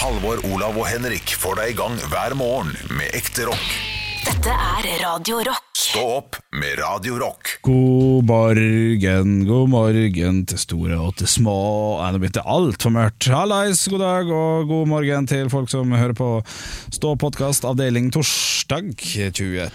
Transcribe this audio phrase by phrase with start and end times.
[0.00, 3.66] Halvor, Olav og Henrik får deg i gang hver morgen med ekte rock.
[4.24, 5.66] Dette er Radio Rock.
[5.76, 7.50] Stå opp med Radio Rock.
[7.66, 11.58] God morgen, god morgen til store og til små.
[12.00, 13.28] Nei, Nå begynte det altfor mørkt.
[13.28, 16.30] Hallais, god dag og god morgen til folk som hører på
[16.96, 19.68] Stå podkast avdeling torsdag 23.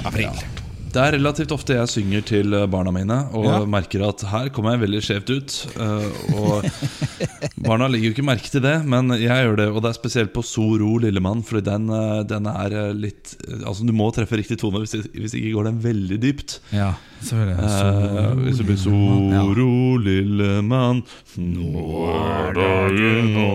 [0.00, 0.68] april.
[0.90, 3.58] Det er relativt ofte jeg synger til eh, barna mine og Ja.
[3.70, 5.58] merker at her kommer jeg veldig skjevt ut.
[5.76, 6.64] eh, Og
[7.68, 9.68] barna legger jo ikke merke til det, men jeg gjør det.
[9.70, 13.36] Og det er spesielt på So ro, lille mann, for den, eh, den er litt
[13.60, 16.58] Altså Du må treffe riktig tone, hvis, hvis ikke går den veldig dypt.
[16.74, 19.68] Ja, hvis det blir Soro,
[20.00, 21.02] lille mann,
[21.36, 21.84] nå
[22.14, 23.48] er dagen nå.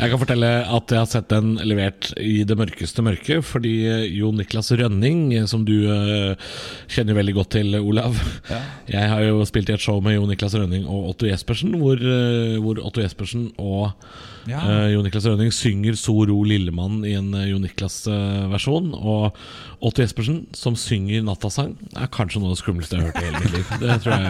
[0.00, 3.74] Jeg kan fortelle at jeg har sett den levert i det mørkeste mørket, fordi
[4.16, 6.34] Jon Niklas Rønning, som du eh,
[6.90, 8.18] kjenner veldig godt til, Olav.
[8.90, 12.00] Jeg har jo spilt i et show med Jon Niklas Rønning og Otto Jespersen, hvor,
[12.00, 13.94] eh, hvor Otto Jespersen og
[14.50, 14.60] Ja.
[14.60, 18.92] Uh, Jon Niklas Rønning synger So ro lillemann i en uh, Jon Niklas-versjon.
[18.94, 19.36] og
[19.84, 23.26] Otto Jespersen, som synger nattasang, er kanskje noe av det skumleste jeg har hørt i
[23.28, 23.66] hele mitt liv.
[23.82, 24.24] Det tror jeg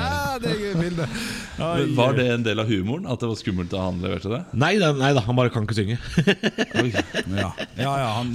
[0.44, 1.04] det er gøy bilde.
[1.98, 3.04] Var det en del av humoren?
[3.10, 4.42] At det var skummelt da han leverte det?
[4.54, 5.96] Nei da, nei da, han bare kan ikke synge.
[6.80, 6.90] Oi.
[7.40, 8.28] Ja, ja, ja han,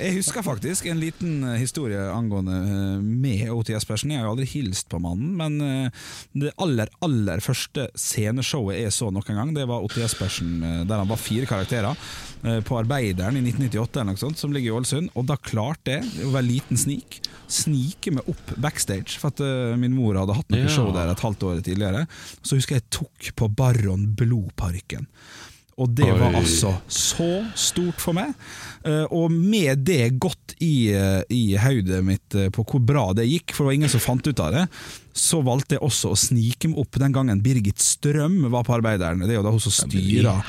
[0.00, 3.74] Jeg husker faktisk en liten eh, historie angående eh, med O.T.
[3.74, 4.14] Jespersen.
[4.14, 6.06] Jeg har jo aldri hilst på mannen, men eh,
[6.40, 9.98] det aller aller første sceneshowet jeg så noen gang, det var O.T.
[10.00, 12.08] Jespersen der han var fire karakterer.
[12.64, 15.10] På Arbeideren i 1998 eller noe sånt, som ligger i Ålesund.
[15.20, 17.18] Og da klarte jeg, å være liten snik,
[17.52, 19.18] snike meg opp backstage.
[19.20, 22.06] For at min mor hadde hatt noe show der et halvt år tidligere.
[22.40, 25.04] Så husker jeg jeg tok på Baron Blodparken.
[25.80, 26.42] Og det var Oi.
[26.42, 28.34] altså så stort for meg.
[28.84, 33.28] Eh, og med det godt i, eh, i hodet mitt eh, på hvor bra det
[33.30, 34.66] gikk, for det var ingen som fant ut av det,
[35.20, 39.20] så valgte jeg også å snike meg opp den gangen Birgit Strøm var på Arbeideren.
[39.24, 40.40] Det er jo da hun som styrer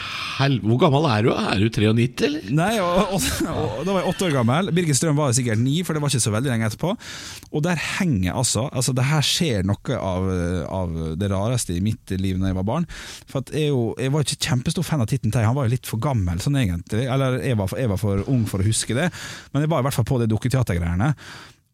[0.64, 1.32] Hvor gammel er du?
[1.36, 2.48] Er du 93, eller?
[2.56, 4.72] Nei, og, og, og, Da var jeg åtte år gammel.
[4.76, 6.94] Birgit Strøm var sikkert ni, for det var ikke så veldig lenge etterpå.
[7.52, 10.28] Og der henger altså Altså Det her skjer noe av,
[10.72, 12.88] av det rareste i mitt liv Når jeg var barn.
[13.30, 15.76] For at jeg, jo, jeg var ikke kjempestor fan av Titten Tei, han var jo
[15.76, 17.08] litt for gammel sånn egentlig.
[17.12, 19.10] Eller jeg var, for, jeg var for ung for å huske det,
[19.52, 21.12] men jeg var i hvert fall på det dukketeatergreiene.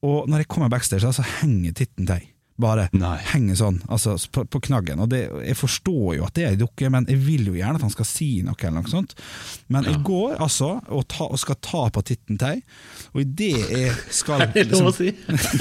[0.07, 2.21] Og når jeg kommer backstage, så henger Titten Tei.
[2.57, 3.17] Bare Nei.
[3.33, 4.99] henger sånn altså, på, på knaggen.
[5.03, 7.77] Og det, Jeg forstår jo at det er ei dukke, men jeg vil jo gjerne
[7.77, 8.57] at han skal si noe.
[8.57, 9.13] eller noe sånt
[9.69, 12.55] Men jeg går altså og, ta, og skal ta på Titten Tei,
[13.13, 15.11] og idet jeg skal liksom, det lov å si?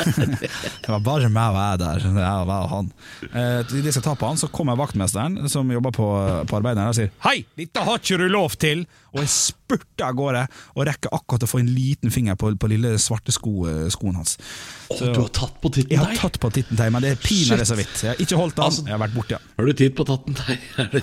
[0.87, 2.07] det var bare meg og jeg der.
[2.17, 2.91] Er bare han.
[3.31, 6.07] Eh, Idet jeg skal ta på han, så kommer vaktmesteren som jobber på,
[6.49, 8.87] på Arbeideren og sier 'Hei, dette har ikke du lov til!'
[9.17, 10.43] Og jeg spurter av gårde
[10.77, 14.35] og rekker akkurat å få en liten finger på, på lille svarte sko, skoen hans.
[14.93, 17.19] Å, du har tatt på titten Jeg har tatt på Titten Tei, men det er
[17.21, 17.95] pinadø så vidt.
[18.05, 19.51] Jeg har ikke holdt den, Altså- jeg har vært borti den.
[19.59, 20.37] Har du tid på tatten?
[20.37, 21.03] en tei?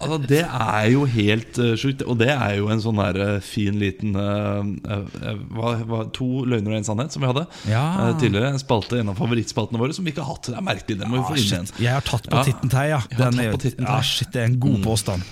[0.00, 2.02] Altså, det er jo helt uh, sjukt.
[2.08, 6.28] Og det er jo en sånn der uh, fin liten uh, uh, hva, hva, To
[6.48, 7.84] løgner og en sannhet, som vi hadde Ja.
[8.10, 8.50] uh, tidligere.
[8.54, 10.50] En spalte, En av favorittspaltene våre som vi ikke har hatt.
[10.50, 10.98] Det er merkelig.
[11.00, 11.70] Det må vi få inn igjen.
[11.86, 12.44] Jeg har tatt på Ja.
[12.50, 13.00] Titten Tei, ja.
[13.14, 13.94] Den tatt er, på Titten Tei.
[13.94, 15.22] ja shit, det er en god påstand.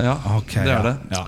[0.00, 0.78] Ja, okay, det ja.
[0.78, 0.96] er det.
[1.12, 1.24] Ja.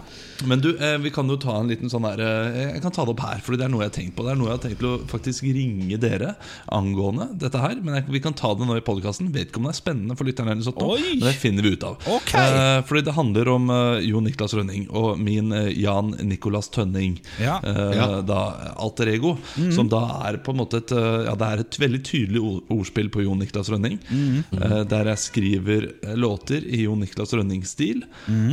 [0.46, 3.04] Men du, eh, vi kan jo ta en liten sånn der eh, Jeg kan ta
[3.06, 4.24] det opp her, for det er noe jeg har tenkt på.
[4.26, 6.34] Det er noe jeg har tenkt til å faktisk ringe dere
[6.72, 7.76] angående dette her.
[7.82, 9.30] Men jeg, vi kan ta det nå i podkasten.
[9.34, 11.14] Vet ikke om det er spennende for lytterne, eller sånt nå, Oi!
[11.18, 11.98] men det finner vi ut av.
[12.16, 12.32] Ok.
[12.38, 17.18] Eh, fordi det handler om eh, Jon Niklas Rønning og min eh, Jan Nicolas Tønning.
[17.42, 17.58] Ja.
[17.62, 18.08] Eh, Ja.
[18.24, 18.38] Da
[18.80, 19.34] alter ego.
[19.74, 22.70] Som da er på en måte et eh, Ja, det er et veldig tydelig ord-
[22.72, 23.98] ordspill på Jon Niklas Rønning.
[24.12, 28.04] eh, Der jeg skriver eh, låter i Jon Niklas Rønning-stil,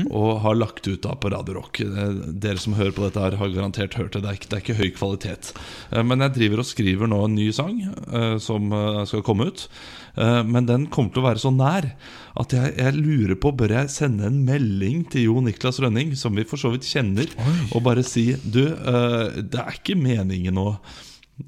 [0.10, 1.69] og har lagt ut da på Radio Rock.
[1.80, 4.24] Eh, Dere som hører på dette, her har garantert hørt det.
[4.24, 5.52] Det er ikke, det er ikke høy kvalitet.
[5.92, 8.74] Eh, Men jeg driver og skriver nå en ny sang eh, som
[9.10, 9.68] skal komme ut.
[10.20, 11.86] Men den kommer til å være så nær
[12.42, 16.36] at jeg, jeg lurer på Bør jeg sende en melding til Jo Niklas Rønning, som
[16.36, 17.30] vi for så vidt kjenner,
[17.72, 20.74] og bare si Du, det er ikke meningen å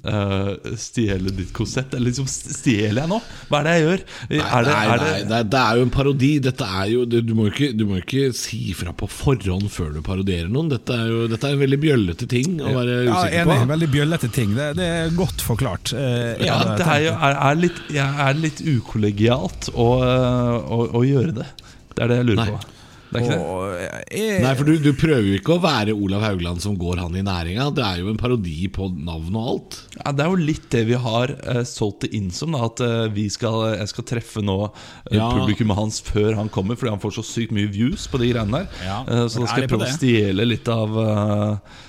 [0.00, 1.94] eh, stjele ditt konsept.
[1.94, 3.18] Eller liksom, stjeler jeg nå?
[3.50, 4.04] Hva er det jeg gjør?
[4.32, 6.30] Nei, er det, nei, er det, nei, det, er, det er jo en parodi.
[6.48, 9.92] Dette er jo, du, du, må ikke, du må ikke si fra på forhånd før
[9.96, 10.70] du parodierer noen.
[10.72, 13.58] Dette er jo dette er en veldig bjøllete ting å være Ja, usikker enig.
[13.62, 13.70] på.
[13.72, 14.54] Veldig bjøllete ting.
[14.58, 15.94] Det, det er godt forklart.
[15.96, 21.04] Eh, ja, det er, jo, er, er, litt, er litt ukollegialt å, eh, å, å
[21.06, 21.48] gjøre det.
[21.92, 22.52] Det er det jeg lurer Nei.
[22.54, 22.68] på.
[23.12, 23.88] Det er ikke det?
[24.08, 27.16] jeg, Nei, for du, du prøver jo ikke å være Olav Haugland som går han
[27.18, 27.66] i næringa.
[27.76, 29.78] Det er jo en parodi på navn og alt.
[29.98, 32.56] Ja, Det er jo litt det vi har uh, solgt det inn som.
[32.56, 34.82] Da, at uh, vi skal, jeg skal treffe nå uh,
[35.12, 35.28] Ja.
[35.36, 38.62] publikummet hans før han kommer, fordi han får så sykt mye views på de greiene
[38.62, 38.82] der.
[38.86, 41.80] Ja, Uh, så da skal jeg prøve å stjele litt av eh,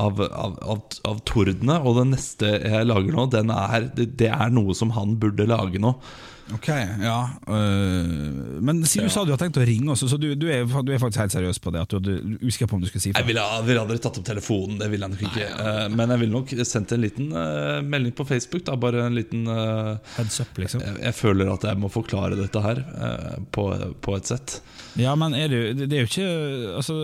[0.00, 1.78] av, av, av, av tordene.
[1.82, 5.48] Og den neste jeg lager nå, den er, det, det er noe som han burde
[5.50, 5.96] lage nå.
[6.54, 6.68] Ok,
[7.02, 7.18] ja
[7.48, 10.64] øh, Men si, du sa du har tenkt å ringe også, så du, du, er,
[10.66, 11.84] du er faktisk helt seriøs på det?
[11.84, 13.22] At du hadde usikker på om du skulle si fra?
[13.22, 15.48] Jeg ville, ville aldri tatt opp telefonen, det ville jeg nok ikke.
[15.64, 18.64] Eh, Men jeg ville nok sendt en liten uh, melding på Facebook.
[18.66, 20.84] Da, bare en liten uh, Heads up, liksom?
[20.84, 23.66] jeg, jeg føler at jeg må forklare dette her uh, på,
[24.02, 24.58] på et sett.
[25.00, 26.30] Ja, men er det, det er jo ikke
[26.80, 26.94] altså,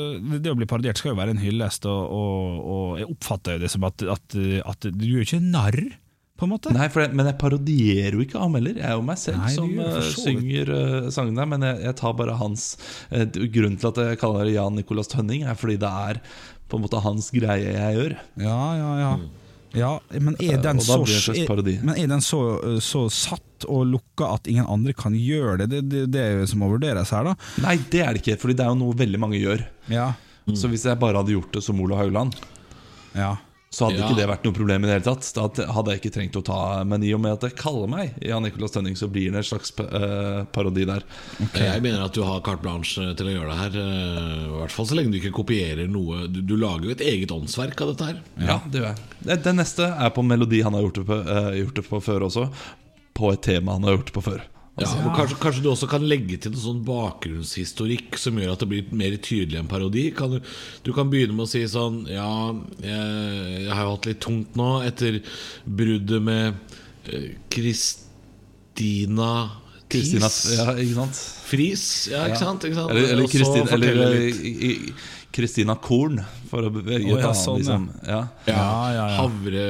[0.43, 3.65] Det å bli parodiert skal jo være en hyllest, og, og, og jeg oppfatter jo
[3.65, 4.41] det som at, at,
[4.73, 5.81] at du er jo ikke narr,
[6.37, 6.73] på en måte.
[6.75, 8.77] Nei, for jeg, Men jeg parodierer jo ikke ham heller.
[8.77, 10.21] Jeg er jo meg selv Nei, som eh, vidt.
[10.21, 11.49] synger uh, sangene.
[11.53, 12.69] Men jeg, jeg tar bare hans
[13.13, 16.21] uh, Grunnen til at jeg kaller det Jan Nicolas Tønning, er fordi det er
[16.67, 18.17] på en måte hans greie jeg gjør.
[18.43, 19.11] Ja, ja, ja.
[19.79, 20.99] ja men er den, så,
[21.31, 22.41] er, men er den så,
[22.83, 25.71] så satt og lukka at ingen andre kan gjøre det?
[25.77, 27.37] Det, det, det er jo som må vurderes her, da.
[27.63, 29.63] Nei, det er det ikke, Fordi det er jo noe veldig mange gjør.
[29.93, 30.11] Ja,
[30.53, 32.35] Så hvis jeg bare hadde gjort det som Olav Haugland,
[33.17, 33.37] ja.
[33.77, 34.07] Så hadde Ja.
[34.09, 35.27] ikke det vært noe problem i det hele tatt.
[35.37, 36.59] Da hadde jeg ikke trengt å ta
[36.89, 39.49] Men i og med at jeg kaller meg Jan Nicolas Tønning, så blir det en
[39.51, 41.05] slags eh, parodi der.
[41.53, 43.77] Jeg mener at du har carte blanche til å gjøre det her.
[43.83, 46.25] eh, I hvert fall så lenge du ikke kopierer noe.
[46.33, 48.23] Du, du lager jo et eget åndsverk av dette her.
[48.41, 49.05] Ja, det gjør jeg.
[49.29, 51.87] Det, det neste er på en melodi han har gjort det på, eh, gjort det
[51.91, 52.49] på før også.
[53.17, 54.47] På et tema han har gjort det på før.
[54.77, 58.61] Ja, og kanskje, kanskje du også kan legge til noe sånn bakgrunnshistorikk som gjør at
[58.61, 60.03] det blir mer tydelig enn parodi.
[60.13, 60.41] Kan du,
[60.85, 62.29] du kan begynne med å si sånn Ja,
[62.85, 65.23] jeg, jeg har jo hatt litt tungt nå etter
[65.65, 66.77] bruddet med
[67.09, 69.31] eh, Kristina
[69.89, 70.73] Kristina ja?
[71.47, 72.65] Fris, ja, ikke sant?
[72.67, 72.91] Ikke sant?
[72.91, 74.95] Eller, eller, Kristin, eller i- i-
[75.37, 76.17] Kristina Korn,
[76.49, 77.87] for å velge oh, ja, sånn, liksom.
[78.07, 78.21] ja.
[78.49, 79.17] ja, Ja, ja, ja.
[79.19, 79.65] Havre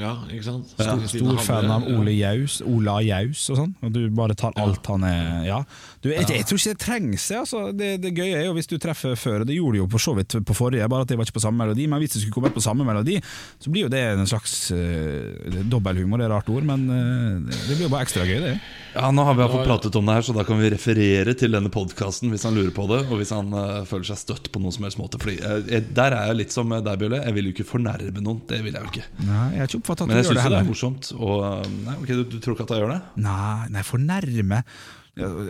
[0.00, 0.72] Ja, ikke sant?
[0.78, 1.84] Kristina Stor fan av.
[1.92, 3.74] Ole Jaus, Ola Jaus og sånn.
[3.84, 5.60] Og du bare tar alt han er Ja.
[6.02, 7.60] Du, jeg, jeg tror ikke det trengs, jeg, altså.
[7.74, 10.12] Det, det gøye er jo hvis du treffer før, det gjorde du jo for så
[10.14, 11.88] vidt på forrige, bare at det var ikke på samme melodi.
[11.90, 13.16] Men hvis det skulle kommet på samme melodi,
[13.58, 17.50] så blir jo det en slags uh, dobbelthumor, det er et rart ord, men uh,
[17.50, 18.52] det blir jo bare ekstra gøy, det.
[18.94, 21.56] ja, Nå har vi iallfall pratet om det her, så da kan vi referere til
[21.58, 24.62] denne podkasten hvis han lurer på det, og hvis han uh, føler seg støtt på
[24.62, 25.18] noen som helst måte.
[25.22, 27.24] Fordi jeg- Der er jeg litt som deg, Bjølle.
[27.26, 28.38] Jeg vil jo ikke fornærme noen.
[28.48, 29.06] Det vil jeg jo ikke.
[29.26, 30.70] Nei, jeg har ikke oppfattet at Men jeg du gjør syns det det er heller.
[30.70, 31.10] morsomt.
[31.18, 33.00] Og, nei, okay, du, du tror ikke at jeg gjør det?
[33.26, 34.62] Nei, nei fornærme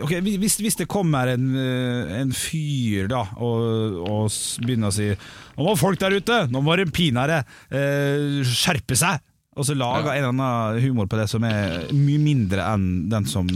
[0.04, 5.10] Ok, hvis, hvis det kommer en, eh, en fyr da og, og begynner å si
[5.12, 7.42] Nå må folk der ute, nå må pinadø
[7.74, 9.20] eh, skjerpe seg!
[9.58, 13.26] Og så lager en eller annen humor på det som er mye mindre enn den
[13.26, 13.48] som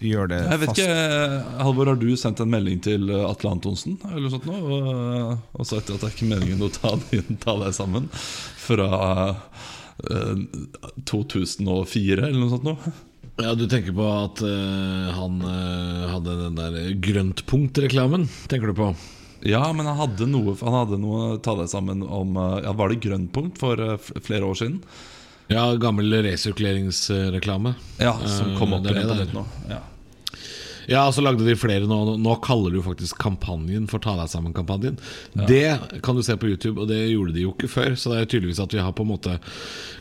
[0.00, 0.50] gjør det fast.
[0.52, 0.80] Jeg vet fast.
[0.80, 4.48] ikke, eh, Halvor, Har du sendt en melding til eh, Atle Antonsen eller noe sånt
[4.48, 6.94] nå, og, og sagt at det er ikke meningen å ta,
[7.44, 8.90] ta deg sammen fra
[10.10, 10.44] eh,
[11.08, 12.68] 2004 eller noe sånt?
[12.68, 12.76] Nå?
[13.44, 18.28] Ja, Du tenker på at uh, han uh, hadde den der grøntpunkt-reklamen?
[18.50, 18.90] Tenker du på?
[19.46, 22.92] Ja, men han hadde noe Han hadde noe ta deg sammen om uh, ja, Var
[22.92, 23.80] det Grønnpunkt for
[24.20, 24.82] flere år siden?
[25.50, 27.72] Ja, gammel resirkuleringsreklame.
[27.98, 29.42] Ja, Som kom opp igjen på nytt nå.
[29.72, 29.80] Ja.
[30.90, 32.16] Ja, så lagde de flere nå.
[32.18, 34.96] Nå kaller du faktisk kampanjen for Ta deg sammen-kampanjen.
[35.46, 37.94] Det kan du se på YouTube, og det gjorde de jo ikke før.
[37.94, 39.36] Så det er tydeligvis at vi har på en måte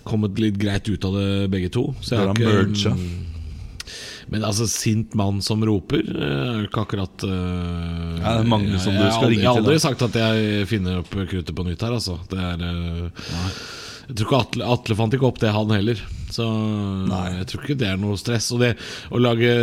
[0.08, 1.92] kommet litt greit ut av det, begge to.
[2.02, 2.96] Så jeg har ikke.
[4.30, 8.78] Men altså, sint mann som roper eh, er ikke akkurat uh, Ja, det er mange
[8.82, 9.44] som du skal ringe til.
[9.44, 9.84] Jeg har aldri da.
[9.88, 12.20] sagt at jeg finner opp kruttet på nytt her, altså.
[12.30, 13.30] Det er uh,
[14.06, 16.04] Jeg tror ikke Atle, Atle fant ikke opp det, han heller.
[16.30, 18.52] Så jeg tror ikke det er noe stress.
[18.54, 18.76] Og det
[19.10, 19.54] å lage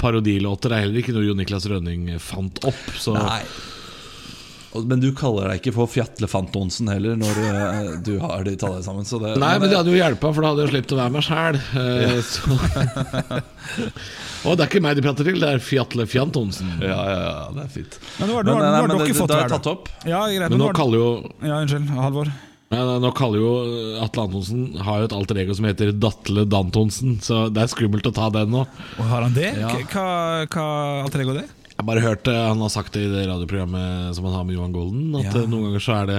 [0.00, 2.84] parodilåter er heller ikke noe Jo Niklas Rønning fant opp.
[3.00, 3.40] Så Nei.
[4.74, 9.04] Men du kaller deg ikke for Fjatlefantonsen heller når eh, du har de tallene sammen.
[9.06, 11.14] Så det, Nei, men det hadde jo hjelpa, for da hadde jeg sluppet å være
[11.14, 11.60] meg sjæl.
[14.44, 16.74] Og det er ikke meg de prater til, det er Fjatle Fjantonsen.
[16.84, 17.94] ja, ja, ja, det er fint.
[18.18, 19.76] Men nå har, Men, har, nei, nå har dere fått det det er her, da.
[20.10, 21.06] Ja, greit, Men nå har- kaller jo
[21.40, 22.32] Ja, unnskyld, Halvor.
[22.74, 23.50] Ja, nå kaller jo
[24.02, 28.08] Atle Antonsen Har jo et alter ego som heter Datle Dantonsen, så det er skummelt
[28.08, 28.64] å ta den nå.
[28.98, 29.52] Og har han det?
[29.60, 29.68] Ja.
[29.92, 30.06] Hva,
[30.50, 30.64] hva
[31.04, 31.44] alter ego det?
[31.74, 34.72] Jeg bare hørte Han har sagt det i det radioprogrammet som han har med Johan
[34.72, 35.08] Golden.
[35.18, 35.40] At Ja.
[35.42, 36.18] eh, noen ganger så er det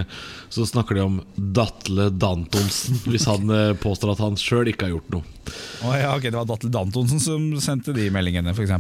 [0.52, 4.96] Så snakker de om Datle Dantonsen hvis han eh, påstår at han sjøl ikke har
[4.98, 5.24] gjort noe.
[5.86, 8.76] Oh, ja, ok, Det var Datle Dantonsen som sendte de meldingene, f.eks.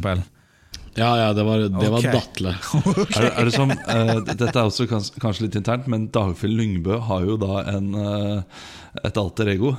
[0.95, 2.01] Ja, ja, det var, det var.
[2.07, 2.53] Datle.
[3.19, 6.99] Er, er det som, uh, dette er også kans, kanskje litt internt, men Dagfjell Lyngbø
[7.09, 8.43] har jo da en, uh,
[9.03, 9.73] et alter ego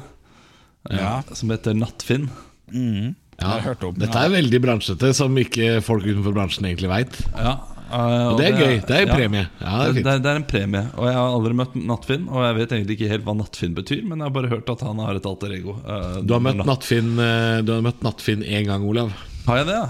[0.92, 1.22] Ja.
[1.32, 2.28] som heter Nattfinn.
[2.68, 3.14] Mm.
[3.40, 3.94] Ja, har hørt om.
[4.00, 7.18] Dette er veldig bransjete, som ikke folk utenfor bransjen egentlig veit.
[7.36, 7.52] Ja,
[7.90, 8.76] eh, Og det er gøy.
[8.88, 9.16] Det er en ja.
[9.20, 9.42] premie.
[9.60, 10.82] Ja, det er det, det, er, en premie.
[10.96, 14.02] Og jeg har aldri møtt Nattfinn, og jeg vet egentlig ikke helt hva Nattfinn betyr,
[14.08, 15.76] men jeg har bare hørt at han har et alter ego.
[15.84, 19.12] eh, Du har møtt Nattfinn eh, Du har møtt Nattfinn én gang, Olav.
[19.46, 19.86] Har jeg det, ja?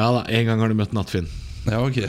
[0.00, 1.28] Ja da, én gang har du møtt Nattfinn.
[1.68, 2.00] Ja, ok.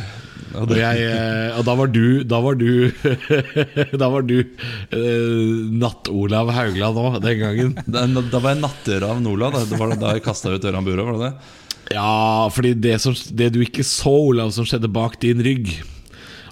[0.51, 2.91] Og, jeg, eh, og da var du Da var du
[4.01, 7.73] Da var du uh, Natt-Olav Haugland òg, den gangen.
[7.85, 9.55] Da, da var jeg nattøra av Olav.
[9.55, 11.95] Da, det var da jeg kasta ut Ørjan Burøe, var det det?
[11.95, 15.73] Ja, fordi det, som, det du ikke så, Olav, som skjedde bak din rygg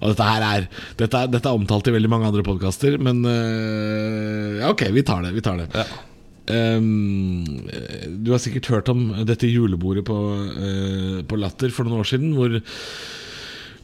[0.02, 0.68] Og dette her er
[1.00, 5.06] Dette er, dette er omtalt i veldig mange andre podkaster, men uh, ja, ok, vi
[5.08, 5.36] tar det.
[5.38, 5.88] Vi tar det.
[6.50, 7.46] Ehm,
[8.24, 12.34] du har sikkert hørt om dette julebordet på, uh, på Latter for noen år siden,
[12.38, 12.58] hvor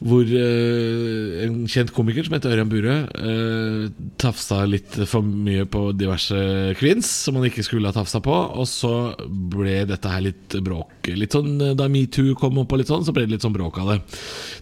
[0.04, 3.86] hvor uh, en kjent komiker som heter Ørjan Burøe uh,
[4.20, 6.36] tafsa litt for mye på diverse
[6.80, 8.34] kvinns som han ikke skulle ha tafsa på.
[8.60, 8.92] Og så
[9.26, 11.08] ble dette her litt bråk.
[11.16, 13.54] Litt sånn eh, Da metoo kom opp, og litt sånn så ble det litt sånn
[13.54, 13.98] bråk av det.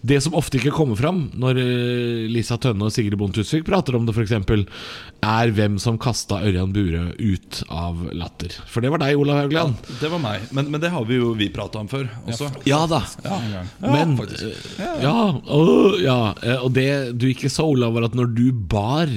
[0.05, 3.97] Det som ofte ikke kommer fram når uh, Lisa Tønne og Sigrid Bonde Tusvik prater
[3.97, 4.35] om det, f.eks.,
[5.25, 8.53] er hvem som kasta Ørjan Burøe ut av Latter.
[8.69, 9.79] For det var deg, Olav Haugland.
[9.99, 10.45] Det var meg.
[10.53, 12.51] Men, men det har vi jo vi prata om før også.
[12.69, 13.01] Ja da.
[13.81, 14.43] Men faktisk.
[14.77, 16.17] eh, Ja, åh, ja.
[16.43, 16.89] eh, Og det
[17.19, 19.11] du ikke så, Olav, var at når du bar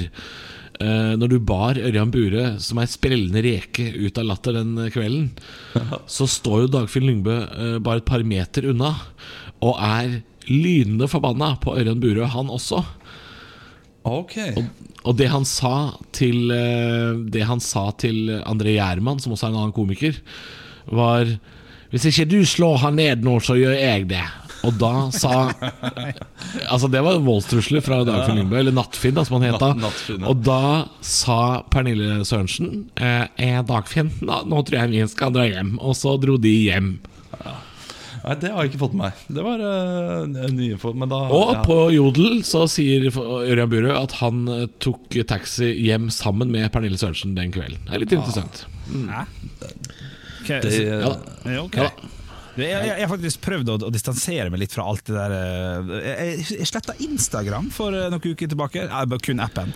[0.79, 5.33] Uh, Når du bar Ørjan Bure som ei sprellende reke ut av latter den kvelden,
[6.07, 8.93] så står jo Dagfinn Lyngbø uh, bare et par meter unna
[9.59, 12.85] og er lynende forbanna på Ørjan Bure, han også.
[14.07, 14.37] Ok.
[15.03, 19.57] Og det han sa til uh, Det han sa til André Gjerman, som også er
[19.57, 20.23] en annen komiker,
[20.87, 21.27] var
[21.91, 24.23] Hvis ikke du slår han ned nå, så gjør jeg det.
[24.67, 25.35] Og da sa
[26.67, 29.73] Altså Det var voldstrusler fra Dagfinn Lyngbø, eller Nattfinn, da, som han het da.
[29.79, 30.33] Nattfinn, ja.
[30.33, 30.63] Og da
[31.05, 31.39] sa
[31.71, 35.77] Pernille Sørensen eh, eh, Dagfinn, da, nå tror jeg vi skal dra hjem.
[35.79, 36.97] Og så dro de hjem.
[38.29, 39.21] Nei, det har jeg ikke fått med meg.
[39.39, 40.91] Det var uh, nye info.
[40.99, 41.63] Men da Og ja.
[41.65, 46.99] på Jodel så sier Ørjan Burøe at han eh, tok taxi hjem sammen med Pernille
[47.01, 47.81] Sørensen den kvelden.
[47.87, 48.65] Det er litt interessant.
[48.89, 51.13] Ok, det, så- Ja,
[51.55, 52.18] ja, ok.
[52.65, 52.83] Ja.
[52.91, 56.45] Jeg, har faktisk prøvd å, å distansere meg litt fra alt det der eh, Jeg,
[56.59, 58.87] jeg sletta Instagram for eh, noen uker tilbake.
[58.89, 59.75] Jeg, kun appen.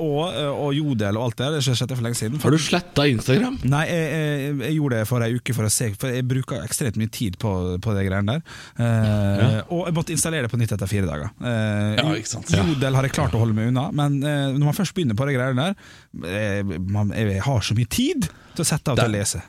[0.00, 1.56] Og, eh, og Jodel og alt det der.
[1.58, 2.40] Det skjedde for lenge siden.
[2.42, 3.58] Har du sletta Instagram?
[3.70, 6.64] Nei, jeg, jeg, jeg gjorde det for ei uke for å se For jeg bruker
[6.66, 7.52] ekstremt mye tid på,
[7.84, 8.58] på det greiene der.
[8.80, 11.30] Eh, Og jeg måtte installere det på nytt etter fire dager.
[11.38, 12.50] Uh, Ja, ikke sant.
[12.50, 15.28] Jodel har jeg klart å holde meg unna, men uh, når man først begynner på
[15.28, 19.14] de greiene der man, Jeg har så mye tid til å sette av til å
[19.14, 19.42] lese.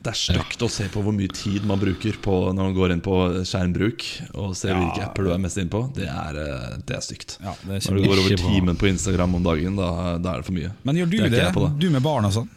[0.00, 2.94] Det er stygt å se på hvor mye tid man bruker på når man går
[2.94, 5.82] inn på skjermbruk og ser hvilke apper du er mest inn på.
[5.96, 7.36] Det er, eh, det er stygt.
[7.44, 10.40] Ja, det er når du går over timen på Instagram om dagen, da, da er
[10.40, 10.72] det for mye.
[10.88, 11.68] Men gjør du Det det?
[11.82, 12.48] Du med barn og sånn?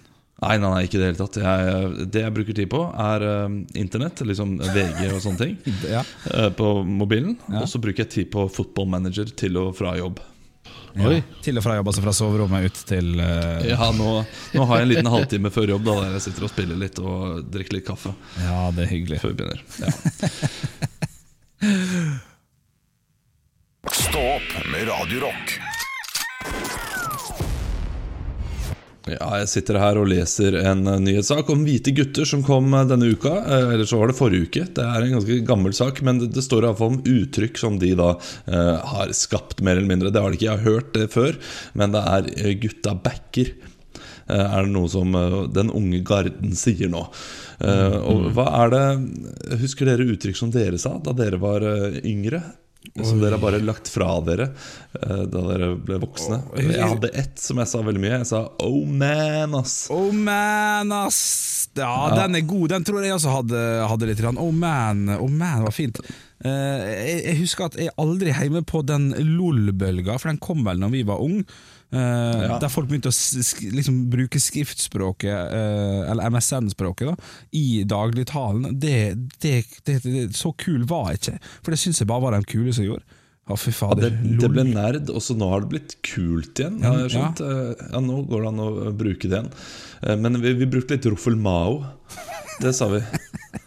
[0.43, 1.37] Nei, nei, nei, ikke i det hele tatt.
[1.39, 5.53] Jeg, det jeg bruker tid på, er uh, internett, liksom VG og sånne ting,
[5.95, 6.01] Ja.
[6.33, 7.37] uh, på mobilen.
[7.61, 10.19] Og så bruker jeg tid på Football Manager til og fra jobb.
[10.93, 11.23] Oi.
[11.41, 13.63] Til og fra jobb, altså fra soverommet ut til uh...
[13.65, 14.09] Ja, nå,
[14.53, 16.97] nå har jeg en liten halvtime før jobb da, der jeg sitter og spiller litt
[17.01, 17.17] og
[17.53, 18.11] drikker litt kaffe
[18.43, 19.17] Ja, det er hyggelig.
[19.23, 19.61] før vi begynner.
[19.81, 19.89] Ja.
[23.93, 25.19] Stå opp med Radio
[29.03, 32.85] Ja, jeg sitter her og leser en eh, nyhetssak om hvite gutter som kom eh,
[32.87, 33.33] denne uka.
[33.41, 34.63] eh, Eller så var det forrige uke.
[34.77, 38.13] Det er en ganske gammel sak, men det, står iallfall om uttrykk som de da
[38.47, 40.13] eh, har skapt, mer eller mindre.
[40.15, 41.35] Det har de ikke, jeg har hørt det før,
[41.75, 43.51] men det er gutta backer.
[44.31, 45.11] eh, Er det noe som
[45.51, 47.03] den unge garden sier nå?
[47.59, 51.67] Eh, og hva er det Husker dere uttrykk som dere sa da dere var
[52.07, 52.39] yngre?
[52.93, 54.49] Som dere har bare lagt fra dere
[54.99, 56.41] eh, da dere ble voksne?
[56.59, 58.17] Jeg hadde ett som jeg sa veldig mye.
[58.19, 59.77] Jeg sa 'oh man', ass.
[59.93, 61.21] Oh man, ass!
[61.73, 62.69] Ja, den er god.
[62.75, 64.21] Den tror jeg også hadde, hadde litt.
[64.21, 64.37] grann.
[64.37, 65.99] Oh man, oh man, var fint.
[66.43, 66.83] Eh,
[67.23, 71.05] jeg, husker at jeg aldri hjemme på den LOL-bølga, for den kom vel når vi
[71.07, 71.47] var unge.
[71.93, 73.15] Der folk begynte å
[73.77, 77.19] liksom, bruke skriftspråket, uh, eller MSN-språket,
[77.55, 78.79] i dagligtalen.
[78.81, 78.95] Det,
[79.43, 82.47] det, det, det, så kul var jeg ikke, for det syns jeg bare var de
[82.49, 83.19] kule som gjorde.
[83.59, 84.09] Fy Ja, det,
[84.39, 86.77] det ble nerd, og så nå har det blitt kult igjen.
[86.79, 87.25] Ja, Ja.
[87.43, 89.49] Eh, Ja, Nå går det an å bruke det igjen.
[90.23, 91.81] Men vi, vi brukte litt Ruffel Mao.
[92.63, 93.03] Det sa vi.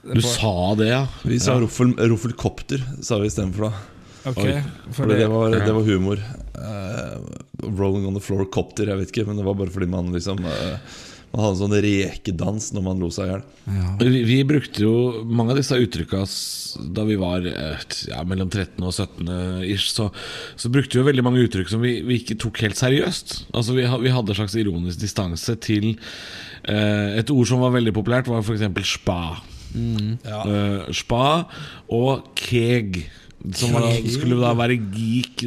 [0.07, 1.03] Du sa det, ja.
[1.27, 3.96] Vi sa Ruffel, Roffelkopter, sa vi istedenfor da.
[4.27, 4.43] Ok,
[4.93, 6.23] for det, det var, det var humor.
[6.57, 7.21] Uh,
[7.79, 10.41] rolling on the floor copter, jeg vet ikke, men det var bare fordi man liksom
[10.47, 10.79] uh,
[11.33, 13.43] Man hadde en sånn rekedans når man lo seg i hjel.
[14.01, 14.93] Vi, vi brukte jo
[15.27, 16.23] mange av disse uttrykka
[16.97, 19.91] da vi var eh, ja, mellom 13 og 17 ish.
[19.91, 20.07] Så,
[20.57, 23.35] så brukte vi jo veldig mange uttrykk som vi, vi ikke tok helt seriøst.
[23.53, 27.93] Altså Vi, vi hadde en slags ironisk distanse til eh, Et ord som var veldig
[27.99, 28.95] populært, var f.eks.
[28.95, 29.21] spa.
[29.77, 31.27] Eh, spa
[31.93, 33.03] og keg.
[33.55, 35.45] Som var, skulle da være geek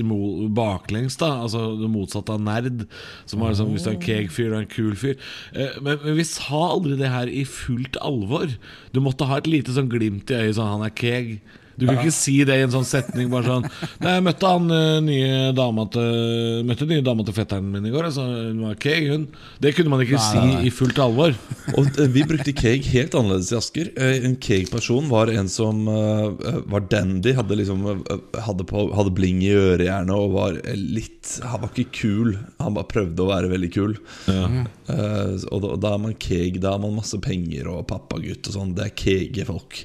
[0.55, 1.31] baklengs, da.
[1.43, 2.85] Altså det motsatte av nerd.
[3.27, 5.17] Som var liksom, Hvis du er en keg-fyr, du er en kul fyr.
[5.53, 8.47] Eh, men, men vi sa aldri det her i fullt alvor.
[8.95, 11.39] Du måtte ha et lite sånn glimt i øyet sånn Han er keg.
[11.79, 13.29] Du kan ikke si det i en sånn setning.
[13.31, 13.67] Bare sånn
[14.03, 17.93] Nei, jeg møtte han eh, nye dama til Møtte nye dama til fetteren min i
[17.93, 18.09] går.
[18.09, 19.25] Altså, hun var keeg, hun.
[19.63, 21.35] Det kunne man ikke si i fullt alvor.
[21.79, 23.91] Og eh, vi brukte keeg helt annerledes i Asker.
[23.95, 26.29] Eh, En keeg-person var en som uh,
[26.69, 31.71] var dandy, hadde liksom hadde, på, hadde bling i ørejernet og var litt Han var
[31.73, 33.95] ikke kul, han bare prøvde å være veldig kul.
[34.29, 38.55] Eh, og da, da er man keeg, da har man masse penger og pappagutt og
[38.55, 38.75] sånn.
[38.77, 39.83] Det er keege-folk.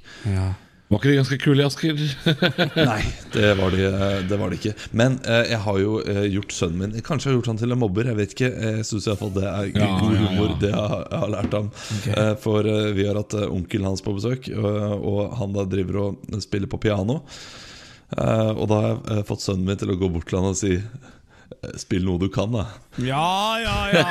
[0.92, 2.00] Var ikke de ganske kule i Asker?
[2.90, 2.98] Nei,
[3.32, 3.86] det var det,
[4.28, 4.74] det var de ikke.
[4.92, 7.72] Men eh, jeg har jo eh, gjort sønnen min Kanskje jeg har gjort han til
[7.74, 8.10] en mobber.
[8.12, 8.50] Jeg vet ikke.
[8.52, 10.28] Jeg syns iallfall det er Ja, god ja, ja.
[10.28, 10.52] humor.
[10.60, 11.70] Det jeg har, jeg har lært ham.
[12.12, 15.64] Eh, for eh, vi har hatt eh, onkelen hans på besøk, og, og han da
[15.72, 17.22] driver og spiller på piano.
[18.14, 20.52] Eh, og da har jeg eh, fått sønnen min til å gå bort til han
[20.52, 21.13] og si eh,
[21.80, 22.64] Spill noe du kan, da.
[23.02, 24.10] Ja, ja, ja.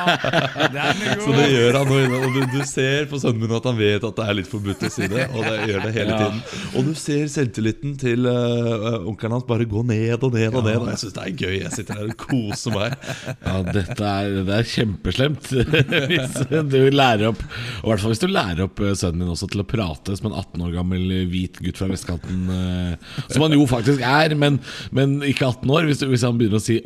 [0.74, 2.00] Det er Så det gjør han nå.
[2.18, 4.84] Og du, du ser på sønnen min at han vet at det er litt forbudt
[4.84, 5.28] å si det.
[5.32, 6.18] Og det gjør det hele Ja.
[6.20, 6.42] tiden
[6.76, 10.82] Og du ser selvtilliten til uh, onkelen hans bare gå ned og ned og ned.
[10.84, 11.56] Og jeg syns det er gøy.
[11.62, 12.98] Jeg sitter her og koser meg.
[13.46, 15.48] Ja, dette er, det er kjempeslemt.
[16.12, 16.42] hvis
[16.74, 19.48] du lærer opp Og i hvert fall hvis du lærer opp eh, sønnen din også
[19.54, 22.44] til å prate som en 18 år gammel eh, hvit gutt fra vestkanten.
[22.52, 24.60] Uh, Som han jo faktisk er, men,
[24.92, 25.88] men ikke 18 år.
[25.88, 26.82] Hvis, du, hvis han begynner å si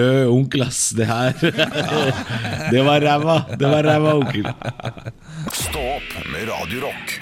[0.00, 1.32] 'Olle, onkel, ass, det her
[2.72, 3.36] Det var ræva.
[3.60, 4.48] Det var ræva, onkel'.
[5.52, 7.20] Stå opp med Radio Rock.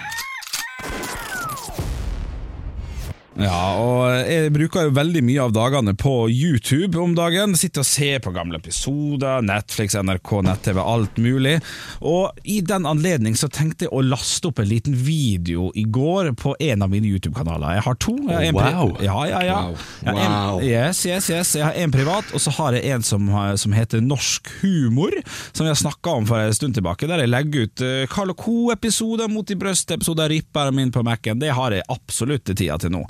[3.39, 7.55] Ja, og jeg bruker jo veldig mye av dagene på YouTube om dagen.
[7.59, 11.55] Sitter og ser på gamle episoder, Netflix, NRK, nett-TV, alt mulig.
[12.03, 16.33] Og i den anledning så tenkte jeg å laste opp en liten video i går
[16.41, 17.77] på en av mine YouTube-kanaler.
[17.79, 18.17] Jeg har to.
[18.27, 18.97] Jeg har en Wow.
[19.03, 19.59] Ja, ja, ja.
[19.69, 19.79] Wow.
[20.19, 20.63] Wow.
[20.67, 21.55] yes, yes, yes.
[21.55, 23.31] Jeg har en privat, og så har jeg en som,
[23.61, 25.15] som heter Norsk humor,
[25.53, 29.31] som jeg snakka om for en stund tilbake, der jeg legger ut uh, Carl Co.-episoder,
[29.31, 31.39] Mot i brøst-episoder, ripperen min på Mac-en.
[31.39, 33.05] Det har jeg absolutt tida til nå.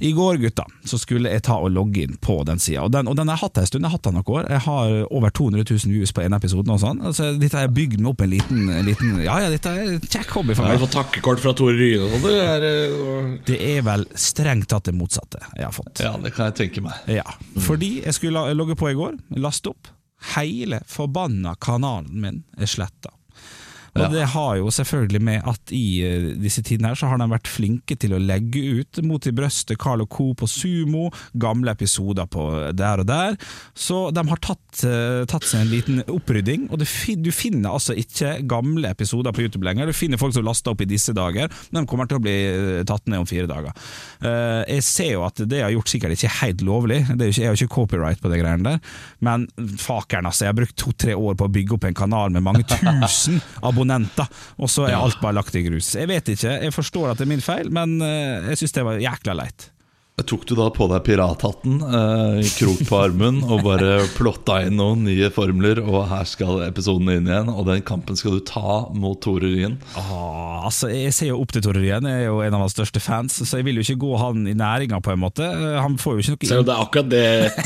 [0.00, 3.08] I går, gutta, så skulle jeg ta og logge inn på den sida, og den,
[3.10, 3.84] og den har jeg hatt en stund.
[3.84, 4.46] Jeg har hatt den noen år.
[4.48, 6.72] Jeg har over 200 000 views på en episode.
[6.72, 7.02] Og sånn.
[7.04, 9.92] altså, dette har jeg bygd meg opp en liten, en liten Ja, ja, dette er
[9.98, 10.80] en kjekk hobby for meg.
[10.80, 12.26] du fått takkekort fra Tore Ryen og sånn?
[12.30, 16.00] det eh, Det er vel strengt tatt det motsatte jeg har fått.
[16.00, 16.96] Ja, det kan jeg tenke meg.
[17.20, 17.26] Ja,
[17.60, 19.92] fordi jeg skulle logge på i går, laste opp.
[20.34, 23.12] Hele forbanna kanalen min er sletta.
[23.96, 24.08] Og Ja.
[24.08, 27.48] det har jo selvfølgelig med at i eh, disse tidene her så har de vært
[27.50, 30.32] flinke til å legge ut Mot i brøstet, Carl Co.
[30.34, 32.44] på Sumo, gamle episoder på
[32.76, 33.36] der og der.
[33.74, 37.94] Så de har tatt, eh, tatt seg en liten opprydding, og fin- du finner altså
[37.96, 39.86] ikke gamle episoder på YouTube lenger.
[39.86, 42.36] Du finner folk som laster opp i disse dager, men de kommer til å bli
[42.78, 43.72] eh, tatt ned om fire dager.
[44.20, 47.34] Jeg ser jo at det jeg har gjort sikkert ikke helt lovlig, det er jo
[47.34, 48.80] ikke, jeg har ikke copyright på de greiene der,
[49.20, 49.46] men
[49.80, 52.62] fakeren altså, jeg har brukt to-tre år på å bygge opp en kanal med mange
[52.70, 53.79] tusen abonnenter,
[54.60, 55.94] og så er alt bare lagt i grus.
[55.96, 58.86] Jeg vet ikke, jeg forstår at det er min feil, men eh, jeg synes det
[58.86, 59.70] var jækla leit.
[60.26, 65.04] Tok du da på deg pirathatten, eh, krok på armen, og bare plotta inn noen
[65.06, 69.18] nye formler, og her skal episoden inn igjen, og den kampen skal du ta mot
[69.24, 69.78] Tore Ryen?
[69.96, 72.76] Ah, altså, jeg ser jo opp til Tore Ryen, jeg er jo en av hans
[72.76, 75.46] største fans, så jeg vil jo ikke gå han i næringa på en måte.
[75.46, 77.24] Eh, Han får jo ikke noe Selv om det er akkurat det,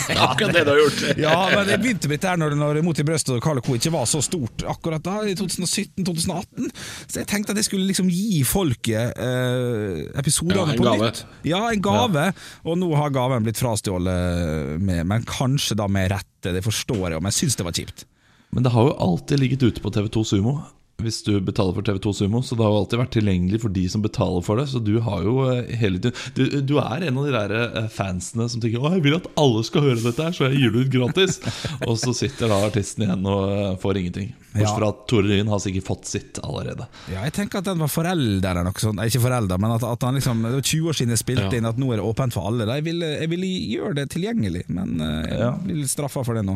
[0.08, 1.02] det, er akkurat det du har gjort.
[1.24, 3.74] Ja, men det begynte med dette her når, når Mot i brøstet og Carl Co.
[3.78, 6.70] ikke var så stort akkurat da, i 2017-2018.
[7.08, 11.08] Så jeg tenkte at jeg skulle liksom gi folket eh, episodene Ja, på gave.
[11.10, 11.24] nytt.
[11.48, 12.26] Ja, en gave.
[12.64, 17.20] Og nå har gaven blitt frastjålet, med, men kanskje da med rette, det forstår jeg,
[17.20, 18.06] men jeg syns det var kjipt.
[18.54, 20.58] Men det har jo alltid ligget ute på TV2 Sumo.
[21.02, 23.82] Hvis du betaler for TV2 Sumo, så det har jo alltid vært tilgjengelig for de
[23.90, 24.68] som betaler for det.
[24.70, 27.90] Så du har jo eh, hele tiden Du, du er en av de der eh,
[27.90, 30.74] fansene som tenker Å, jeg vil at alle skal høre dette her, så jeg gir
[30.74, 31.40] det ut gratis.
[31.88, 34.30] og så sitter da artisten igjen og eh, får ingenting.
[34.54, 36.86] Bortsett fra at Tore Ryen har sikkert fått sitt allerede.
[37.10, 39.00] Ja, jeg tenker at den var forelder eller noe sånt.
[39.02, 41.58] Ikke forelder, men at, at han liksom Det var 20 år siden jeg spilte Ja.
[41.58, 42.68] inn at nå er det åpent for alle.
[42.70, 45.50] Jeg ville, jeg ville gjøre det tilgjengelig, men eh, jeg Ja.
[45.58, 46.54] blir litt straffa for det nå.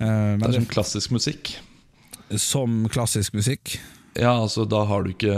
[0.00, 1.54] Eh, men Det er som klassisk musikk.
[2.36, 3.78] som klassisk musikk.
[4.18, 5.34] Ja, altså da har du ikke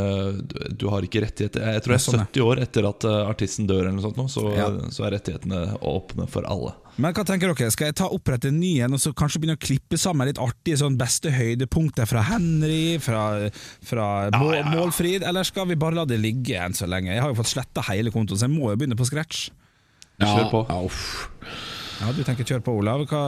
[0.79, 1.61] du- har ikke rettigheter.
[1.61, 4.05] Jeg tror det jeg sånn, er 70 år etter at eh, artisten dør, eller noe
[4.07, 4.69] sånt nå, så, Ja.
[4.89, 6.73] så er rettighetene åpne for alle.
[6.97, 9.57] Men hva tenker dere, skal jeg ta opprette en ny en og så kanskje begynne
[9.57, 13.51] å klippe sammen litt artige sånn beste høydepunkter fra Henry, fra,
[13.83, 17.13] fra Må, Målfrid, eller skal vi bare la det ligge enn så lenge?
[17.13, 19.51] Jeg har jo fått sletta hele kontoen, så jeg må jo begynne på scratch.
[20.21, 20.67] Kjør på.
[20.69, 21.29] Ja, uff.
[22.03, 23.05] Ja, Du tenker kjør på, Olav.
[23.11, 23.23] Hva,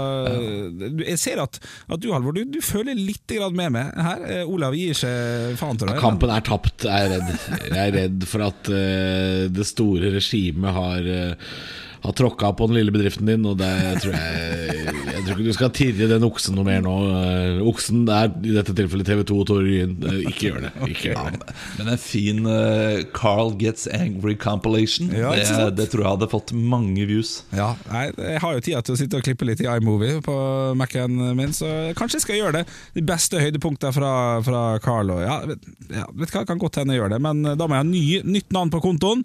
[0.74, 4.26] du, jeg ser at, at du, Halvor, du, du føler litt med meg her.
[4.40, 7.32] Eh, Olav gir seg faen, til deg Kampen er tapt, jeg er redd.
[7.70, 11.56] Jeg er redd for at uh, det store regimet har, eh,
[12.04, 13.70] har tråkka på den lille bedriften din, og det
[14.04, 14.80] tror jeg
[15.14, 16.94] Jeg tror ikke du skal tirre den oksen noe mer nå.
[17.16, 19.94] Eh, Oksen er i dette tilfellet TV2 og Tore Ryen.
[20.04, 20.72] Eh, Ikke gjør det.
[20.90, 21.54] Ikke gjør det.
[21.78, 26.52] Men en fin uh, Carl Gets Angry compilation, Ja, det, det tror jeg hadde fått
[26.52, 27.32] mange views.
[27.56, 30.36] Ja, nei, jeg har jo tida til å sitte og klippe litt i iMovie på
[30.76, 32.64] Mac-en min, så kanskje jeg skal gjøre det.
[32.98, 34.12] De beste høydepunktene fra,
[34.44, 37.42] fra Carl og ja, vet, ja, vet hva, kan godt hende jeg gjør det, men
[37.54, 38.04] da må jeg ha ny,
[38.36, 39.24] nytt navn på kontoen.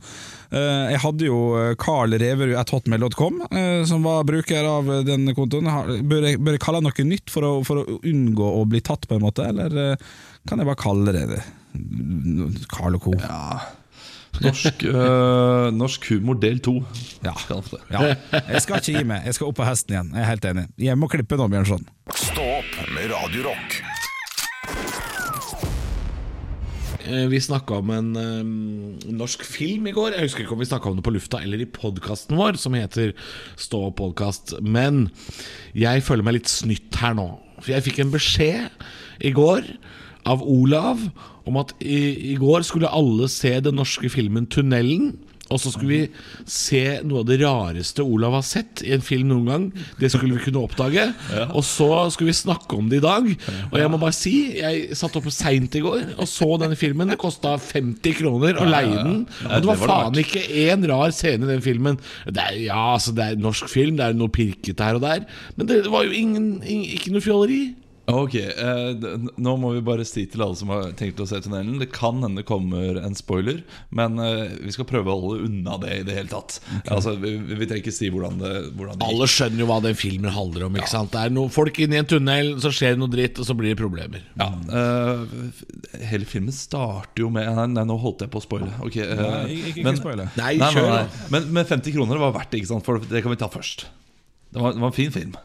[0.52, 1.40] Eh, Jeg hadde jo
[1.78, 5.70] Carl Reverud at hotmail.com, eh, som var bruker av den kontoen.
[6.10, 9.06] Bør jeg, bør jeg kalle noe nytt for å, for å unngå å bli tatt,
[9.10, 10.08] på en måte, eller eh,
[10.50, 11.44] kan jeg bare kalle det det?
[12.72, 13.14] Carl og co.
[14.40, 16.76] Norsk, øh, norsk humor del to.
[17.26, 17.34] Ja.
[17.92, 18.16] Ja.
[18.32, 20.12] Jeg skal ikke gi meg, jeg skal opp på hesten igjen.
[20.16, 20.66] Jeg er helt enig.
[20.90, 21.86] Jeg må klippe nå, Bjørnson.
[22.16, 23.50] Stå opp med Radio
[27.10, 30.14] Vi snakka om en eh, norsk film i går.
[30.14, 32.76] Jeg husker ikke om vi snakka om det på lufta eller i podkasten vår, som
[32.78, 33.16] heter
[33.60, 34.54] Stå opp podkast.
[34.62, 35.08] Men
[35.78, 37.32] jeg føler meg litt snytt her nå.
[37.60, 38.86] For jeg fikk en beskjed
[39.26, 39.66] i går
[40.30, 41.02] av Olav
[41.50, 45.16] om at i, i går skulle alle se den norske filmen 'Tunnelen'.
[45.50, 49.32] Og så skulle vi se noe av det rareste Olav har sett i en film
[49.32, 49.66] noen gang.
[50.00, 51.08] Det skulle vi kunne oppdage.
[51.48, 53.30] Og så skulle vi snakke om det i dag.
[53.72, 57.10] Og jeg må bare si, jeg satt oppe seint i går og så denne filmen.
[57.10, 59.26] Det kosta 50 kroner å leie den.
[59.48, 62.00] Og det var faen ikke én rar scene i den filmen.
[62.30, 65.26] Det er, ja, altså det er norsk film, det er noe pirkete her og der.
[65.58, 67.64] Men det var jo ingen, ingen, ikke noe fjolleri.
[68.10, 71.38] Ok, eh, d- Nå må vi bare si til alle som har tenkt å se
[71.46, 73.62] tunnelen Det kan hende det kommer en spoiler,
[73.96, 76.60] men eh, vi skal prøve å holde unna det i det hele tatt.
[76.90, 79.98] Altså, vi, vi trenger ikke si hvordan det, hvordan det Alle skjønner jo hva den
[80.00, 80.78] filmen handler om.
[80.80, 81.12] ikke sant?
[81.14, 83.74] Det er noen folk inni en tunnel, så skjer det noe dritt, og så blir
[83.76, 84.24] det problemer.
[84.40, 88.72] Ja, eh, hele filmen starter jo med Nei, nei nå holdt jeg på å spoile.
[88.86, 90.30] Okay, eh, Nei, ikke- ikke spoile.
[90.38, 91.28] Nei, Nei, nei, kjør, nei.
[91.36, 92.86] Men, men 50 kroner var verdt det, ikke sant?
[92.86, 93.86] For det kan vi ta først.
[94.54, 95.36] Det var, det var en fin film.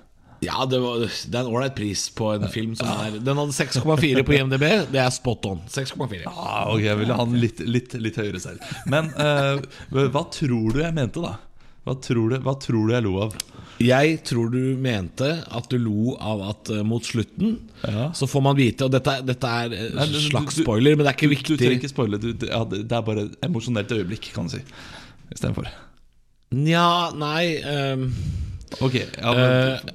[0.44, 3.54] Ja, det, var, det er en ålreit pris på en film som er Den hadde
[3.56, 4.64] 6,4 på IMDb.
[4.92, 5.62] Det er spot on.
[5.72, 6.22] 6,4.
[6.30, 8.62] Ah, ok, Jeg ville ha den litt, litt, litt høyere selv.
[8.90, 9.58] Men uh,
[10.12, 11.36] hva tror du jeg mente, da?
[11.84, 13.34] Hva tror, du, hva tror du jeg lo av?
[13.82, 18.06] Jeg tror du mente at du lo av at uh, mot slutten Ja.
[18.16, 21.10] så får man vite Og dette, dette er uh, Nei, slags du- spoiler, men det
[21.10, 21.58] er ikke viktig.
[21.58, 22.20] du trenger ikke spoile.
[22.46, 24.62] Ja, det er bare et emosjonelt øyeblikk, kan du si.
[25.34, 25.68] Istedenfor.
[26.54, 26.86] Nja,
[27.18, 28.08] nei um,
[28.84, 29.92] Ok, ja, men,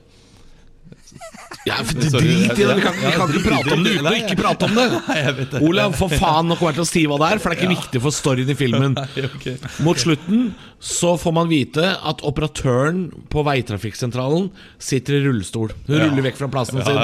[1.67, 2.76] Ja, for det drit i det!
[2.78, 5.62] Vi kan, vi kan ikke prate om det uten å ikke prate om det!
[5.67, 7.63] Olav, for faen, nå kommer jeg til å si hva det er, for det er
[7.65, 8.95] ikke viktig for storyen i filmen.
[9.86, 15.74] Mot slutten så får man vite at operatøren på veitrafikksentralen sitter i rullestol.
[15.89, 17.02] Hun ruller vekk fra plassen sin.